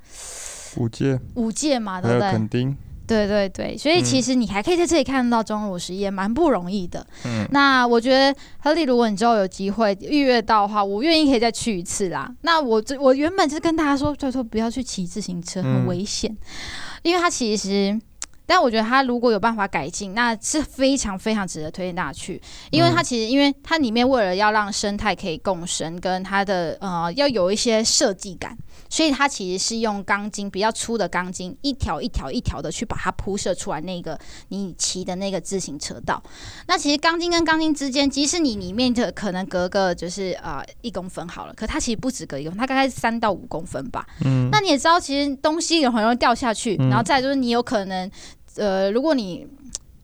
[0.77, 2.31] 五界，五界嘛，对不对？
[2.31, 2.77] 垦丁。
[3.09, 7.03] 对对对，所以其实你还可以在这里看到钟乳石，也蛮不容易的。
[7.25, 12.31] 嗯，那我觉得何丽，如果你之后有机会预约到的话，我愿意可以再去一次啦。
[12.41, 16.37] 那我这我原本就是跟大家说，就说不要去骑自行车，很危险，嗯、
[17.01, 17.99] 因为它其实。
[18.49, 28.57] 但我觉得它如果有办法改进，那是非常非常值得推荐大家去，因为它其实因为它里面为了要让生态可以共生，跟它的呃要有一些设计感，
[28.89, 36.19] 所以它其实是用钢筋比较粗的钢筋，一条一条一条的去把它铺设出来那个你骑的那个自行车道。
[36.65, 44.07] 那其实钢筋跟钢筋之间，即使你里面的可能隔个就是呃一公分好了，可它其实不止隔一公分，它大概是三到五公分吧。
[44.25, 48.09] 嗯，那你也知道，其实东西也很容易掉下去，然后再就是你有可能。
[48.59, 49.47] 呃，如果你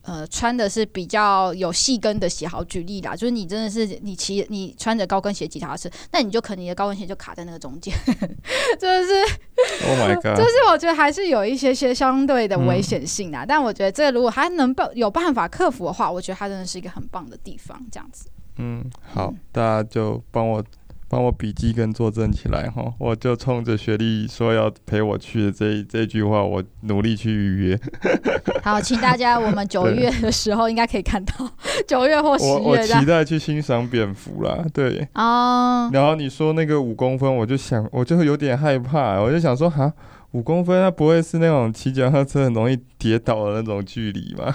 [0.02, 7.92] 呃，穿的是比较有细跟的鞋，好举例啦，就是你真的是你骑你穿着高跟鞋骑脚踏车，那你就可能你的高跟鞋就卡在那个中间，
[8.78, 13.42] 真的是，Oh my god，就是我觉得还是有一些些相对的危险性啊。
[13.42, 18.28] 嗯、但我觉得这如果还能办有办法克服的话，我觉得它真的是一个很棒的地方，这样子。
[18.58, 20.62] 嗯，好，嗯、大家就帮我。
[21.08, 22.92] 帮我笔记跟作证起来哈！
[22.98, 27.80] 我就冲着雪莉说要陪我去的这这句话，我努力去预约。
[28.62, 31.32] 好，请大家，我们九月的时候应该可以看到，
[31.86, 32.50] 九月或十月。
[32.52, 35.06] 我我期待去欣赏蝙蝠啦，对。
[35.14, 35.88] 哦。
[35.92, 39.92] 然后你说那个五公分，我就想，我就有点害怕，我就想说，哈，
[40.32, 44.52] 五公分，它不会是那种骑脚踏车很容易跌倒的那种距离吗？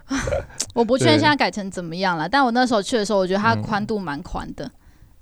[0.74, 4.70] 我不确定现在改成怎么样了，但我那时候去的时候，我觉得它宽度蛮宽的。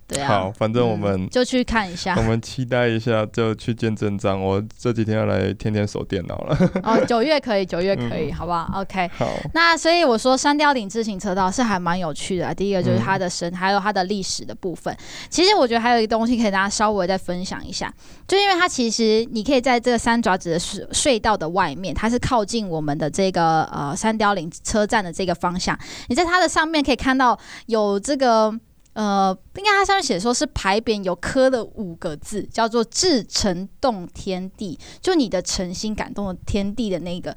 [0.08, 4.42] 嗯对啊、好，反正我们、嗯、就去看一下，我们期待一下，就去见真章。
[4.42, 6.56] 我这几天要来天天守电脑了。
[6.82, 9.06] 哦，九月可以，九月可以，嗯、好不好？OK。
[9.18, 9.28] 好。
[9.52, 12.54] 那所以我说，山雕岭自行车道是还蛮有趣的、啊。
[12.54, 14.96] 第一个就是它的神，嗯、还有它的历史的部分。
[15.28, 17.92] 其实我觉得还有一个东西可以大家稍微再分享一下，
[18.26, 25.78] 就因为它其实你可以在这个三爪子的隧隧道的外面，它是靠近我们的这个呃山雕岭车站的这个方向。
[26.08, 28.58] 你在它的上面可以看到有这个。
[28.98, 37.32] 呃，应该它上面写说是牌匾有刻了五个字，叫做“至诚动天地”，就你的诚心感动了天地的那个。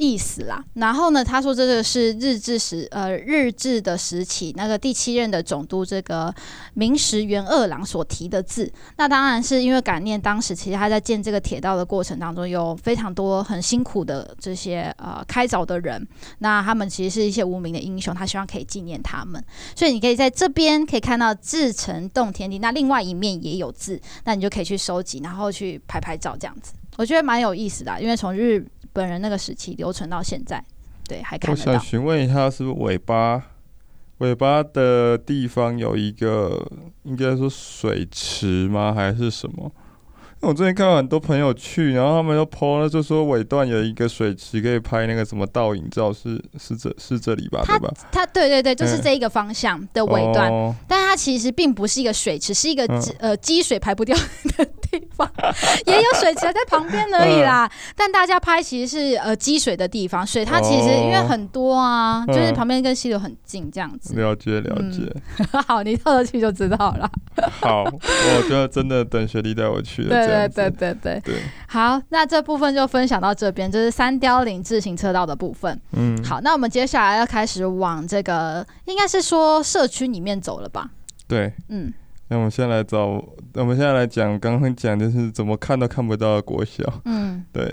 [0.00, 6.34] 意思啦，然后呢，他说这个是日治时呃日治的时期那个第七任的总督这个
[6.72, 19.44] 明石元二郎所提的字，那当然是因为感念当时其实他在建这个铁道的过程当中有非常多很辛苦的这些呃开凿的人，那他们其实是一些无名的英雄，他希望可以纪念他们，
[19.76, 28.66] 所以你可以在这边可以看到至诚动天地，那另外一面也有字，那你就可以去收集，然后去拍拍照这样子，我觉得蛮有意思的，因为从日。
[28.92, 30.62] 本人那个时期留存到现在，
[31.06, 31.72] 对，还看得到。
[31.72, 33.42] 我想询问一下，是不是尾巴？
[34.18, 36.70] 尾巴的地方有一个，
[37.04, 38.92] 应该说水池吗？
[38.92, 39.72] 还是什么？
[40.50, 47.62] 我最近看到很多朋友去，然后他们都 po 了，就说尾段有一个水池可以拍那个什么倒影照，是是这是这里吧？
[47.62, 47.94] 它对吧？
[48.10, 54.16] 它对对对，就是这一个方向的尾段，嗯、但它其实并不是一个水池，是一个、嗯、呃积水排不掉
[54.56, 55.30] 的地方，
[55.84, 57.66] 也有水池在旁边而已啦。
[57.66, 64.14] 嗯、但大家拍其实是呃积水的地方，水它其实因为很多啊，嗯、就是旁边跟溪流很近这样子。
[64.14, 65.02] 了解了解，
[65.52, 67.10] 嗯、 好，你到了去就知道了。
[67.60, 70.29] 好，我觉得真的等雪莉带我去了。
[70.30, 71.34] 对对对对对，
[71.68, 75.80] 好，那这部分就分享到这边，就是三雕岭自行车道的部分。
[75.92, 80.90] 嗯，好，那我们接下来要开始往这个，应该是说社区里面走了吧？
[81.28, 81.92] 对，嗯，
[82.28, 83.06] 那我们先来找，
[83.54, 86.82] 我们现在来讲，刚刚讲就是怎么看都看不到的国小。
[87.04, 87.72] 嗯， 对，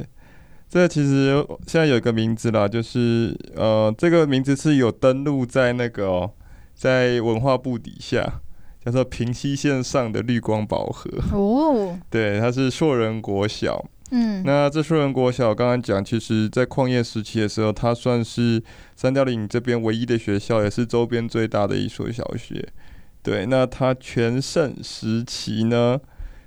[0.70, 6.34] 这个其实现在有一个名字啦，就是呃，这个名字是有登录在那个、喔、
[6.76, 8.42] 在文化部底下。
[8.86, 13.86] 叫做平溪线上的绿光宝盒哦，对，它是硕人国小。
[14.12, 18.64] 嗯，那这硕人国小刚刚讲，其实在矿业时期的时候，它算是
[18.96, 22.66] 三貂岭这边唯一的学校，也是周边最大的一所小学。
[23.22, 26.00] 对，那它全盛时期呢，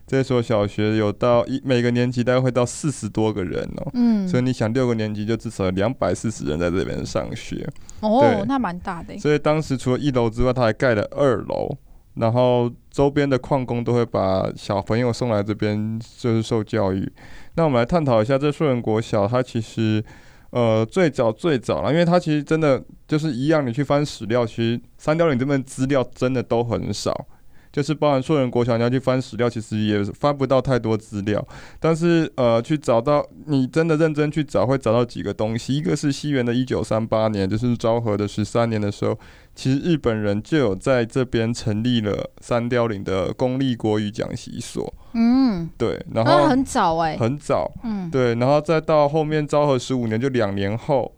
[0.06, 3.90] 这所小学有到一每个年级大概会到四十多个人哦。
[3.92, 7.68] 嗯，所以你想六个年级就至少有两百四十人在这边上学。
[8.00, 9.18] 哦，那蛮大的。
[9.18, 11.76] 所以当时除了一楼之外，它还盖了二楼。
[12.14, 17.10] 然后周边的矿工都会把小朋友送来这边，就是受教育。
[17.54, 20.02] 那我们来探讨一下这树人国小，它其实
[20.50, 27.26] 呃最早最早了，因为它其实真的就是一样，你去翻史料，其实三貂岭这边资料真的都很少。
[27.72, 31.46] 就是包含硕人国小，你要去翻史料，其实也翻不到太多资料。
[31.78, 35.76] 但是呃，去找到你真的认真去找，会找到几个东西。
[35.76, 39.16] 一个是西元的一九三八年，就是昭和的十三年的时候，
[39.54, 44.92] 其实日本人就有在这边成立了三貂岭的公立国语讲习所。
[45.12, 51.14] 嗯，对，然后很早哎，很早，嗯，对，然后再到后面昭和十五年，就两年后，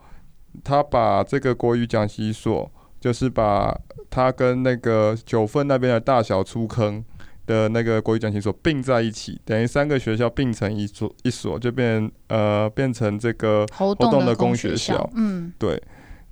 [0.62, 2.70] 他把这个国语讲习所。
[3.02, 3.76] 就是把
[4.12, 7.02] 它跟那个九份那边的大小粗坑
[7.46, 15.10] 的那个国语讲习所并在一起，等于三个学校并成一所一所，就变呃变成这个活动的公学校。
[15.14, 15.82] 嗯，对。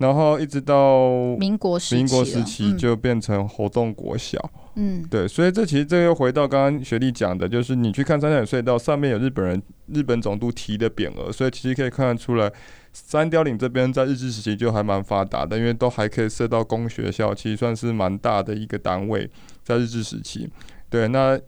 [0.01, 4.39] 然后一直到民国时期，民国时期就变成活动国小。
[4.75, 5.29] 嗯，对。
[5.29, 12.51] 所以这其实这又回到刚刚学弟讲的，就是你去看三貂岭隧道上面有日本人日本总督提的匾额，所以其实可以看得出来。
[12.93, 19.31] 三貂岭这边在日治时期就还蛮发达的，因为都还可以设到公学校，其实算是蛮大的一个单位。
[19.63, 20.49] 在日治时期，
[20.89, 21.39] 对，那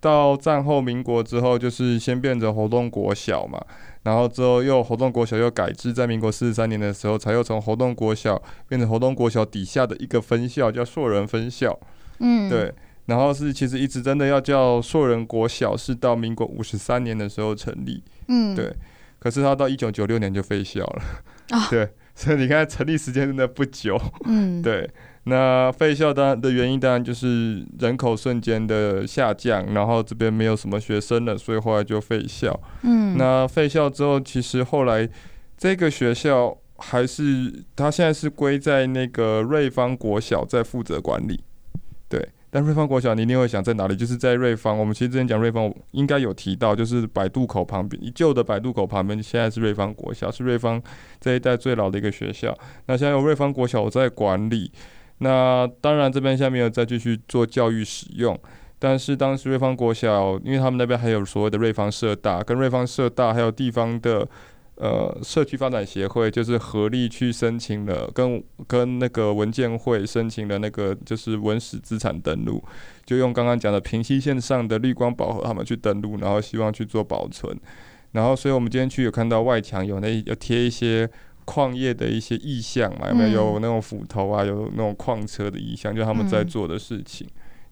[0.00, 3.62] 到战后民国之后，就是先变成活动国小嘛，
[4.02, 11.78] 然后之后又活动国小又改制，在民国四十三年的时候，才又从活动国小变成活动国小底下的一个分校，叫硕人分校。
[12.18, 12.72] 嗯，对。
[13.06, 18.02] 然后是其实一直真的要叫硕人国小，是到民国五十三年的时候成立。
[18.28, 18.72] 嗯，对。
[19.18, 21.02] 可是他到一九九六年就废校了。
[21.50, 21.88] 啊， 对。
[22.14, 24.00] 所以你看，成立时间真的不久。
[24.26, 24.88] 嗯，对。
[25.24, 32.58] 那废校当然的原因，当然就是人口瞬间的下降，然后这边没有什么学生了，所以后来就废校。
[32.82, 35.08] 嗯，那废校之后，其实后来
[35.58, 41.38] 这个学校还是它现在是归在那个瑞芳国小在负责管理。
[42.08, 42.28] 对。
[42.52, 43.94] 但瑞芳国小，你一定会想在哪里？
[43.94, 44.76] 就是在瑞芳。
[44.76, 50.82] 我们其实之前讲瑞芳，应该有提到，就是百渡口旁边，旧的百渡口旁边，现在是瑞芳国小，是瑞芳
[51.20, 52.52] 这一带最老的一个学校。
[52.86, 54.72] 那现在有瑞芳国小我在管理。
[55.20, 58.38] 那当然这边现在没有再继续做教育使用，
[58.78, 64.28] 但是当时瑞芳国小，因为他们那边还有所谓的瑞芳社大，跟瑞芳社大还有地方的。
[64.76, 72.64] 呃，社区发展协会就是合力去申请了，跟跟那个文建会申请了那个就是文史资产登录，
[73.04, 77.54] 就用刚刚讲的平溪线上的绿光宝盒他们去登录，然后希望去做保存。
[78.12, 81.06] 然后，所以我们今天去有看到外墙有那有贴一些
[81.50, 83.54] 矿业的一些意向嘛，有没有？
[83.54, 87.26] 有那种斧头啊，有那种矿车的意向，就他们在做的事情，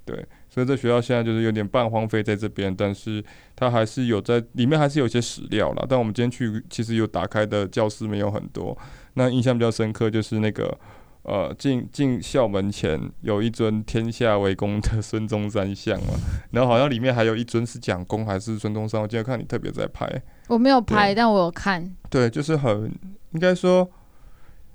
[0.05, 0.27] 对。
[0.51, 3.23] 所以这学校现在就是有点半荒废在这边，但是
[3.55, 5.87] 它还是有在里面还是有些史料啦。
[5.89, 8.77] 但我们今天去其实有打开的教室没有很多。
[9.15, 10.77] 那印象比较深刻就是那个
[11.23, 16.15] 呃进进校门前有一尊天下为公的孙中山像嘛，
[16.51, 19.01] 然后好像里面还有一尊是蒋公还是孙中山。
[19.01, 20.11] 我今天看你特别在拍，
[20.49, 21.89] 我没有拍，但我有看。
[22.11, 22.91] 对，就是很
[23.33, 23.91] 应该说。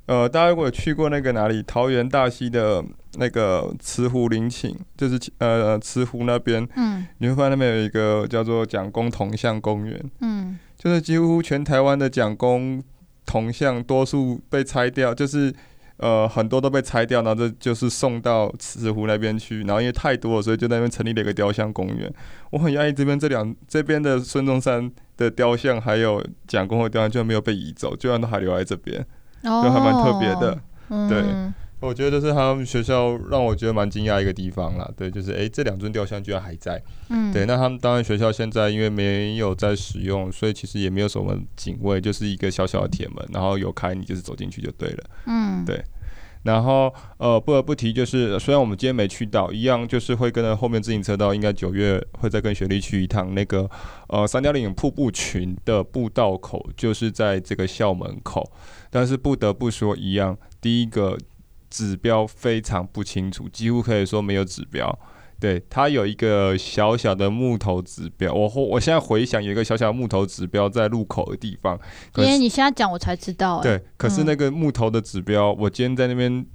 [0.06, 2.84] 呃，大家如果有去过那个哪里，桃园大溪的
[3.14, 12.84] 那个慈湖陵寝，就是呃慈湖那边，嗯，你会发现那边有一个叫做蒋公铜像公园，嗯，就是几乎全台湾的蒋公
[13.26, 15.56] 铜像，多数被拆掉，就是
[15.96, 22.14] 呃很多都被拆掉，然后这就是送到慈湖那边去，然后因为太多了，所以就在那边成立了一个雕像公园。
[22.50, 24.92] 我很讶异这边这两这边的孙中山
[25.24, 29.06] 的雕像，还有蒋公的雕像，居然没有被移走，居然都还留在这边。
[29.44, 30.58] 就还蛮特别的，
[30.88, 34.90] 哦、对，嗯、我觉得这是他们学校让我觉得蛮惊讶一个地方啦。
[34.96, 36.82] 对，就是哎、欸，这两尊雕像居然还在。
[37.10, 45.04] 嗯，对，那他们当然学校现在因为没有在使用，所以其实也没有什么警卫，就是一个小小的铁门，然后有开你就是走进去就对了。
[45.26, 45.84] 嗯，对。
[46.44, 53.70] 然后呃，不得不提就是，虽然我们今天没去到，一样就是会跟着后面自行车道，应该九月会再跟雪莉去一趟那个
[54.08, 58.52] 呃三角岭瀑布群的步道口，就是在这个校门口。
[58.90, 61.18] 但是不得不说，一样，第一个
[61.70, 65.00] 指标非常不清楚，几乎可以说没有指标。
[65.40, 71.80] 对，它有一个小小的木头指标，我我现在回想，有一个小小的木头指标在路口的地方。
[72.16, 73.62] 因为你现在讲，我才知道。
[73.62, 76.46] 对，可是那个木头的指标，嗯、我今天在那边，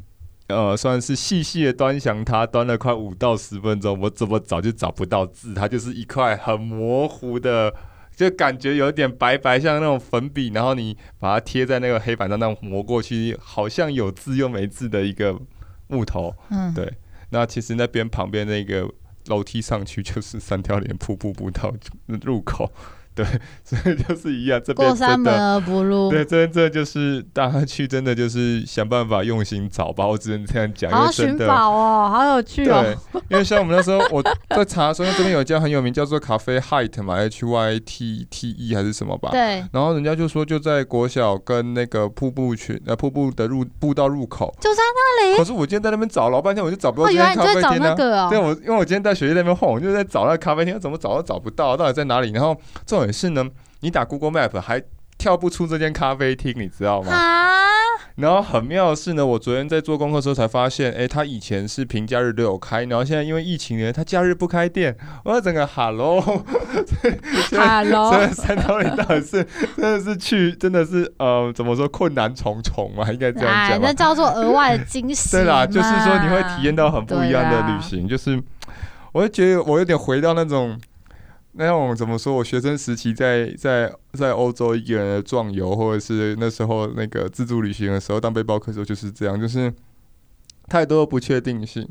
[0.49, 7.75] 呃，算是细细的端详它，端了快五到十分钟，我怎么找就找不到字，它就是一块很模糊的。
[8.17, 15.39] 就感觉有点白白，像那种粉笔，然后你把它贴在那个黑板上，那样磨过去，好像有字又没字的一个
[15.87, 16.35] 木头。
[16.51, 16.93] 嗯，对。
[17.31, 18.91] 那其实那边旁边那个
[19.27, 21.75] 楼梯上去就是三条连瀑布步道
[22.23, 22.73] 入口。
[23.19, 23.27] 对，
[23.65, 26.09] 所以就是一样，这边过山门而不入。
[26.09, 30.07] 对，这这就是大家去，真的就是想办法用心找吧。
[30.07, 30.89] 我只能这样讲。
[30.89, 32.85] 好寻宝哦，好有趣哦。
[33.13, 39.31] 对，因为像我们那时候我在查的时候，这边有一家很有名，叫做咖啡 Hyte 嘛，H Y T T E 还是什么吧？
[39.33, 39.65] 对。
[39.73, 45.37] 然后人家就说就在国小跟那个瀑布群呃瀑布的入步道入口，就在那里。
[45.37, 47.97] 可是我今天在那边找老半天，我就找不到这家咖啡店呢。
[47.97, 52.31] 对，我因为我今天在学校那边晃，我就在找那个咖啡厅，怎么找都找不到，到底在哪里？
[52.31, 52.57] 然后
[52.87, 53.08] 这种。
[53.09, 53.43] 可是呢，
[53.81, 54.83] 你打 Google Map 还
[55.17, 57.11] 跳不出这间咖啡厅，你知道吗？
[57.11, 57.57] 啊！
[58.17, 64.95] 然后很妙的是呢，我昨天在做功课的时候才发现，哎，他以前是平假日都有开，然后现在因为疫情呢，他假日不开店。
[65.25, 66.29] 我要整个 Hello，Hello，
[68.35, 69.43] 三貂岭到底是
[69.75, 73.11] 真的是去，真的是呃，怎么说困难重重嘛？
[73.11, 73.79] 应该这样讲。
[73.79, 75.31] 哎，那叫做额外的惊喜。
[75.31, 78.39] 对啦，就是说你会体验到很不一样的旅行，就是
[79.13, 80.79] 我会觉得我有点回到那种。
[81.53, 82.35] 那种怎么说？
[82.35, 89.73] 我学生时期在在在欧洲一个人的壮游，或者是那时候那个自助旅行的时候，当背包客的时候就是这样，就是
[90.69, 91.89] 太多的不确定性，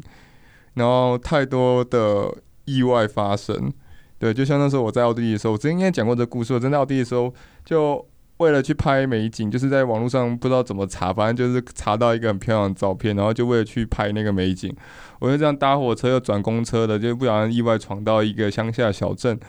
[0.75, 2.33] 然后太多的
[2.65, 3.73] 意外发生。
[4.19, 6.53] 对，就像那时候我在奥地利的时候，我之前应该讲过这个故事。
[6.53, 7.33] 我真在奥地利的时候，
[7.65, 8.03] 就
[8.37, 14.71] 为了去拍美景，就是在网络上不知道怎么查，反正就是查到一个很漂亮的照片，然后就为了去拍那个美景，
[15.19, 19.39] 我就这样搭火车又转公车的，就不小心意外闯到一个乡下小镇。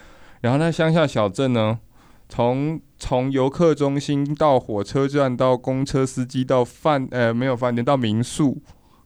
[0.41, 1.78] 然后那乡下小镇呢，
[2.28, 8.62] 从从游客中心到火车站到公车司机到饭呃没有饭店到民宿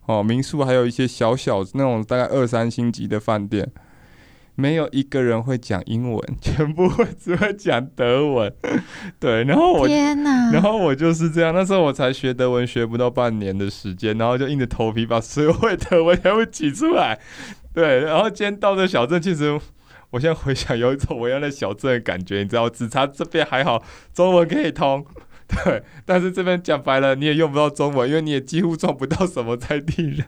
[0.07, 3.69] 哦，民宿还有一些小小那种大概二三星级的饭店。
[4.55, 8.55] 没有一个人会讲英文， 全部会只会讲德文。
[9.19, 11.55] 对，然后我，天哪，然后我就是这样。
[11.55, 17.19] 那时候我才学德文，学不到半年的时间，然后就硬着头皮把所有会德文全部挤出来。
[17.73, 19.59] 对，然后今天到这小镇，其实
[20.11, 23.83] 我现在回想，有一种我要在小镇的感觉，你知道，只差这边还好，
[24.13, 25.05] 中文可以通。
[25.49, 30.27] 对，但是这边讲白了，你也用不到中文，因为你也几乎撞不到什么在地人。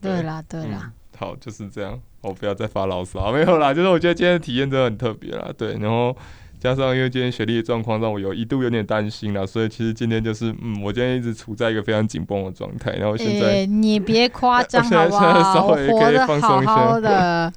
[0.00, 0.92] 对啦，对啦。
[1.22, 1.98] 嗯好，就是这样。
[2.20, 3.72] 我不要再发牢骚，没有啦。
[3.72, 5.74] 就是我觉得今天的体验真的很特别啦，对。
[5.80, 6.16] 然后
[6.58, 12.92] 加上因为今天学历的状况让我有一度有点担心啦，所以其实今天就是，嗯，我今天一直处在一个非常紧绷的状态。
[12.92, 15.66] 然后现在，欸、你别夸张 好不好？
[15.66, 17.52] 我活得好好的。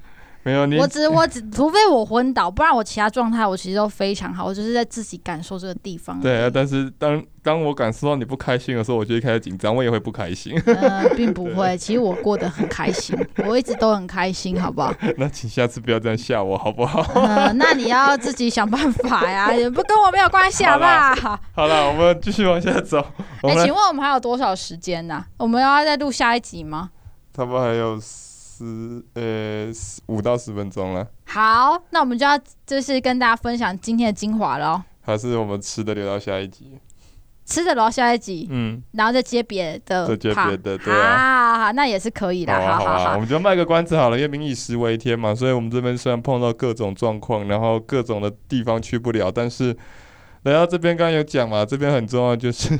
[0.46, 4.44] 没有你，我只我只，除非我昏倒，不然我其他状态我其实都非常好。
[4.44, 6.20] 我就是在自己感受这个地方。
[6.20, 10.56] 对啊，但是当当我感受到你不开心的时候，我就会开始紧张，我也会不开心。
[10.66, 14.94] 呃，并不会， 其实我过得很开心，我一直都很开心，好不好？
[15.18, 17.02] 那请下次不要这样吓我，好不好？
[17.20, 21.36] 呃，那你要自己想办法呀， 也不跟我没有关系，好不好？
[21.54, 23.04] 好了，我们继续往下走。
[23.42, 25.26] 哎、欸，请问我们还有多少时间呢、啊？
[25.38, 26.90] 我们要再录下一集吗？
[27.32, 27.98] 他们还有。
[28.56, 29.70] 十呃
[30.06, 31.06] 五到十分钟了。
[31.26, 34.80] 好，那我们就要就是跟大家分享今天的精华喽。
[35.02, 36.78] 还是我们吃的留到下一集？
[37.44, 42.54] 吃的留到下一集，嗯，然后再接别的，再接别的，对啊，好好好，那也是可以的。
[42.54, 49.76] 好啊好啊，我们就卖个关子好了，因为民以食为天嘛，所以我们这边虽然碰到各种状况，然后各种的地方去不了，但是
[50.44, 52.74] 来到这边刚刚有讲嘛，这边很重要就是。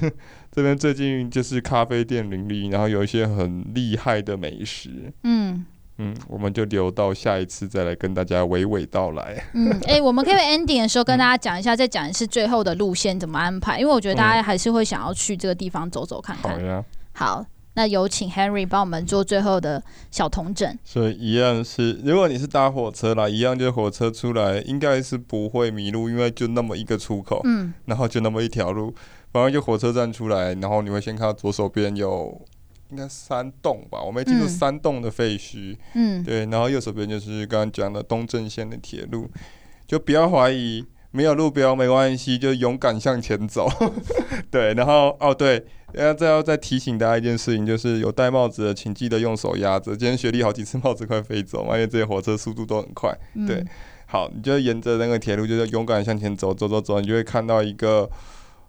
[0.57, 5.13] 这边最近就是咖啡店林立，然后有一些很厉害的美食。
[5.23, 5.67] 嗯
[5.99, 9.45] 嗯，我们就留到下一次再来跟大家娓娓道来。
[9.53, 16.53] 嗯，哎、欸，我们可以 ending 的时候跟大家讲一下，嗯、再讲一次最后的路线怎么安排，因为我觉得大家还是会想要去这个地方走走看看。
[16.53, 16.83] 好呀。
[17.13, 17.45] 好，
[17.75, 20.75] 那有请 Henry 帮我们做最后的小童整。
[20.83, 28.95] 所以一样是，如果你是搭火车啦，一样就是火车出来应该是不会迷路，因为就那么一个出口，嗯，然后就那么一条路。
[29.37, 32.41] 然后就火车站出来，然后你会先看到左手边有
[32.91, 35.77] 应该三栋吧，我没记住，三栋的废墟。
[35.95, 39.29] 嗯，对，然后右手边就是刚刚讲的东正线的铁路，
[39.87, 43.69] 就不要怀疑，没有路标没关系，就勇敢向前走。
[44.51, 45.65] 对，然后哦对，
[45.95, 49.97] 要再要再提醒大家一件事情，就是有戴帽子的，请记得用手压着。
[49.97, 53.13] 今天雪莉好几次帽子快飞走嘛，因为这些火车速度都很快。
[53.49, 53.65] 对，
[54.07, 58.09] 好，你就沿着那个铁路，就是勇敢向前走，走走走，你就会看到一个。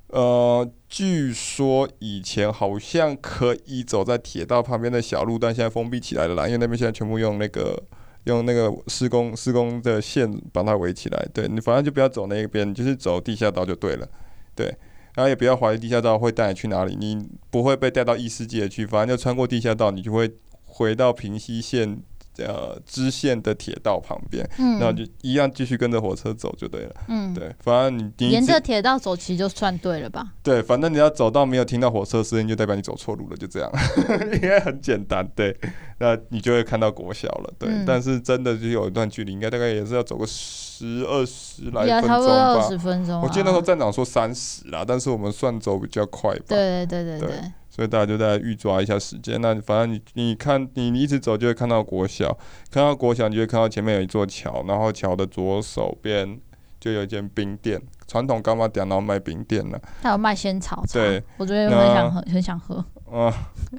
[0.08, 7.84] 呃，据说以前好像可以走在铁道旁边的小路，但现在封闭起来了啦，因为那边现在全部用那个
[8.24, 11.28] 用那个施工施工的线把它围起来。
[11.34, 14.08] 对，你反正就不要走那边，就是走地下道就对了。
[14.56, 14.68] 对，
[15.16, 20.32] 然后也不要怀疑地下道会带你去哪里，你不会被带到异世界去，反正就穿过地下道，你就会
[20.64, 22.02] 回到平西线。
[22.46, 30.34] 呃，支线的铁道旁边，嗯，然后就一样继续跟着火车走就对了，嗯，对，反正你沿着铁道走，其实就算对了吧？
[30.44, 33.72] 对，反正你要走到没有听到火车声音，就代表你走错路了，就这样，
[34.34, 35.58] 应该很简单，对，
[36.00, 43.22] 那你就会看到国小了，对，嗯、但是真的就有一段距离，应该大概也是要走个十二十来分钟吧，差不多二十分钟、啊。
[43.24, 47.30] 我记得那时候站长说三十啦，但是我们算走比较快吧，对对对对对。
[47.30, 49.40] 对所以大家就在预抓一下时间。
[49.40, 52.36] 那反正你你看，你一直走就会看到国小，
[52.72, 56.40] 看到国小你就会看到前面有一座桥，然后桥的左手边
[56.80, 59.80] 就有一间冰店，传统柑仔店，然后卖冰店的。
[60.02, 62.84] 他有卖仙草茶，对，我昨天很想喝，很想喝。
[63.12, 63.32] 嗯，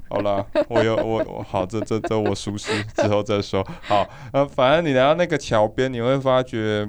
[0.09, 3.61] 好啦，我有我我好，这这这我熟悉，之后再说。
[3.81, 6.85] 好，呃，反正你来到那个桥边，你会发觉，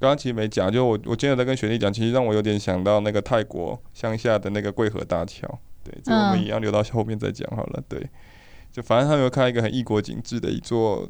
[0.00, 5.58] 刚刚其实没讲，就我我今天有在跟雪莉讲，其实让我有点想到那个泰国乡下的那个桂河大桥。
[5.84, 7.82] 对，这个我们一样留到后面再讲好了。
[7.88, 8.08] 对，
[8.70, 11.08] 就反正他们有看一个很异国景致的一座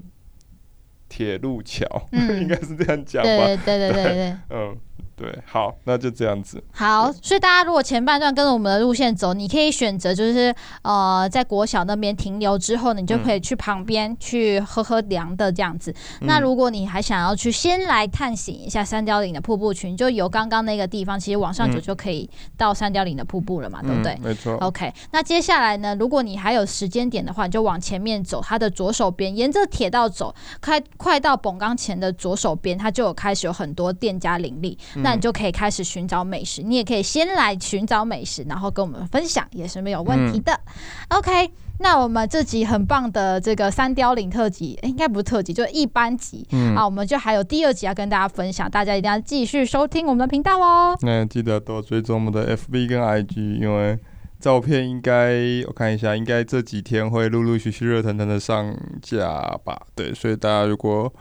[1.09, 3.47] 铁路桥，嗯、 应该是这样讲吧？
[3.47, 4.77] 对对对对对，对， 嗯。
[5.19, 6.63] 对，好，那就这样子。
[6.73, 15.91] 好，所以大家如果前半段跟着我们的路线走，你可以选择就是呃，在国小那边停留之后，你就可以去旁边去喝喝凉的这样子。
[16.21, 24.19] 嗯、那如果你还想要去先来探险一下三貂岭的瀑布群，就由刚刚那个地方，其实往上走就可以到三貂岭的瀑布了嘛，嗯、对不对？
[24.23, 24.57] 没错。
[24.59, 34.79] OK，那接下来呢，如果你还有时间点的话，你就往前面走，它的左手边沿着铁道走，开快到绷岗前的左手边，它就有开始有很多店家林立。
[35.09, 36.63] 嗯那你就可以开始寻找美食。
[36.63, 40.53] 你也可以先来寻找美食，然后跟我们分享，也是没有问题的。
[40.53, 41.51] 嗯、OK。
[41.81, 46.45] 那我们这集很棒的这个三凋零特辑，应该不是特辑，就是一般集。
[46.51, 50.99] 嗯，啊，我们就还有第二集要跟大家分享，大家一定要继续收听我们的频道哦。
[51.03, 53.97] 那记得多追踪我们的 FB 跟 IG，因为
[54.41, 55.33] 照片应该
[55.69, 59.27] 我看一下，应该这几天会陆陆续续热腾腾的上架
[59.65, 59.81] 吧？
[59.95, 61.13] 对，所以大家如果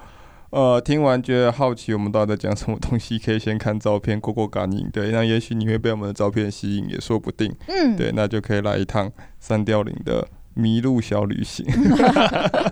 [0.60, 4.90] 呃听完觉得好奇我们到底在讲什么东西，可以先看照片过过感应。
[4.90, 7.54] 对，那也许你会被我们的照片吸引，也说不定。
[7.68, 10.28] 嗯，对，那就可以来一趟三凋零的。
[10.60, 11.64] 迷路小旅行，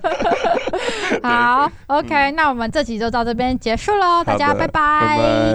[1.22, 4.72] 好，OK，、嗯、那我们这集就到这边结束喽，大家拜拜。
[4.72, 5.54] 拜拜。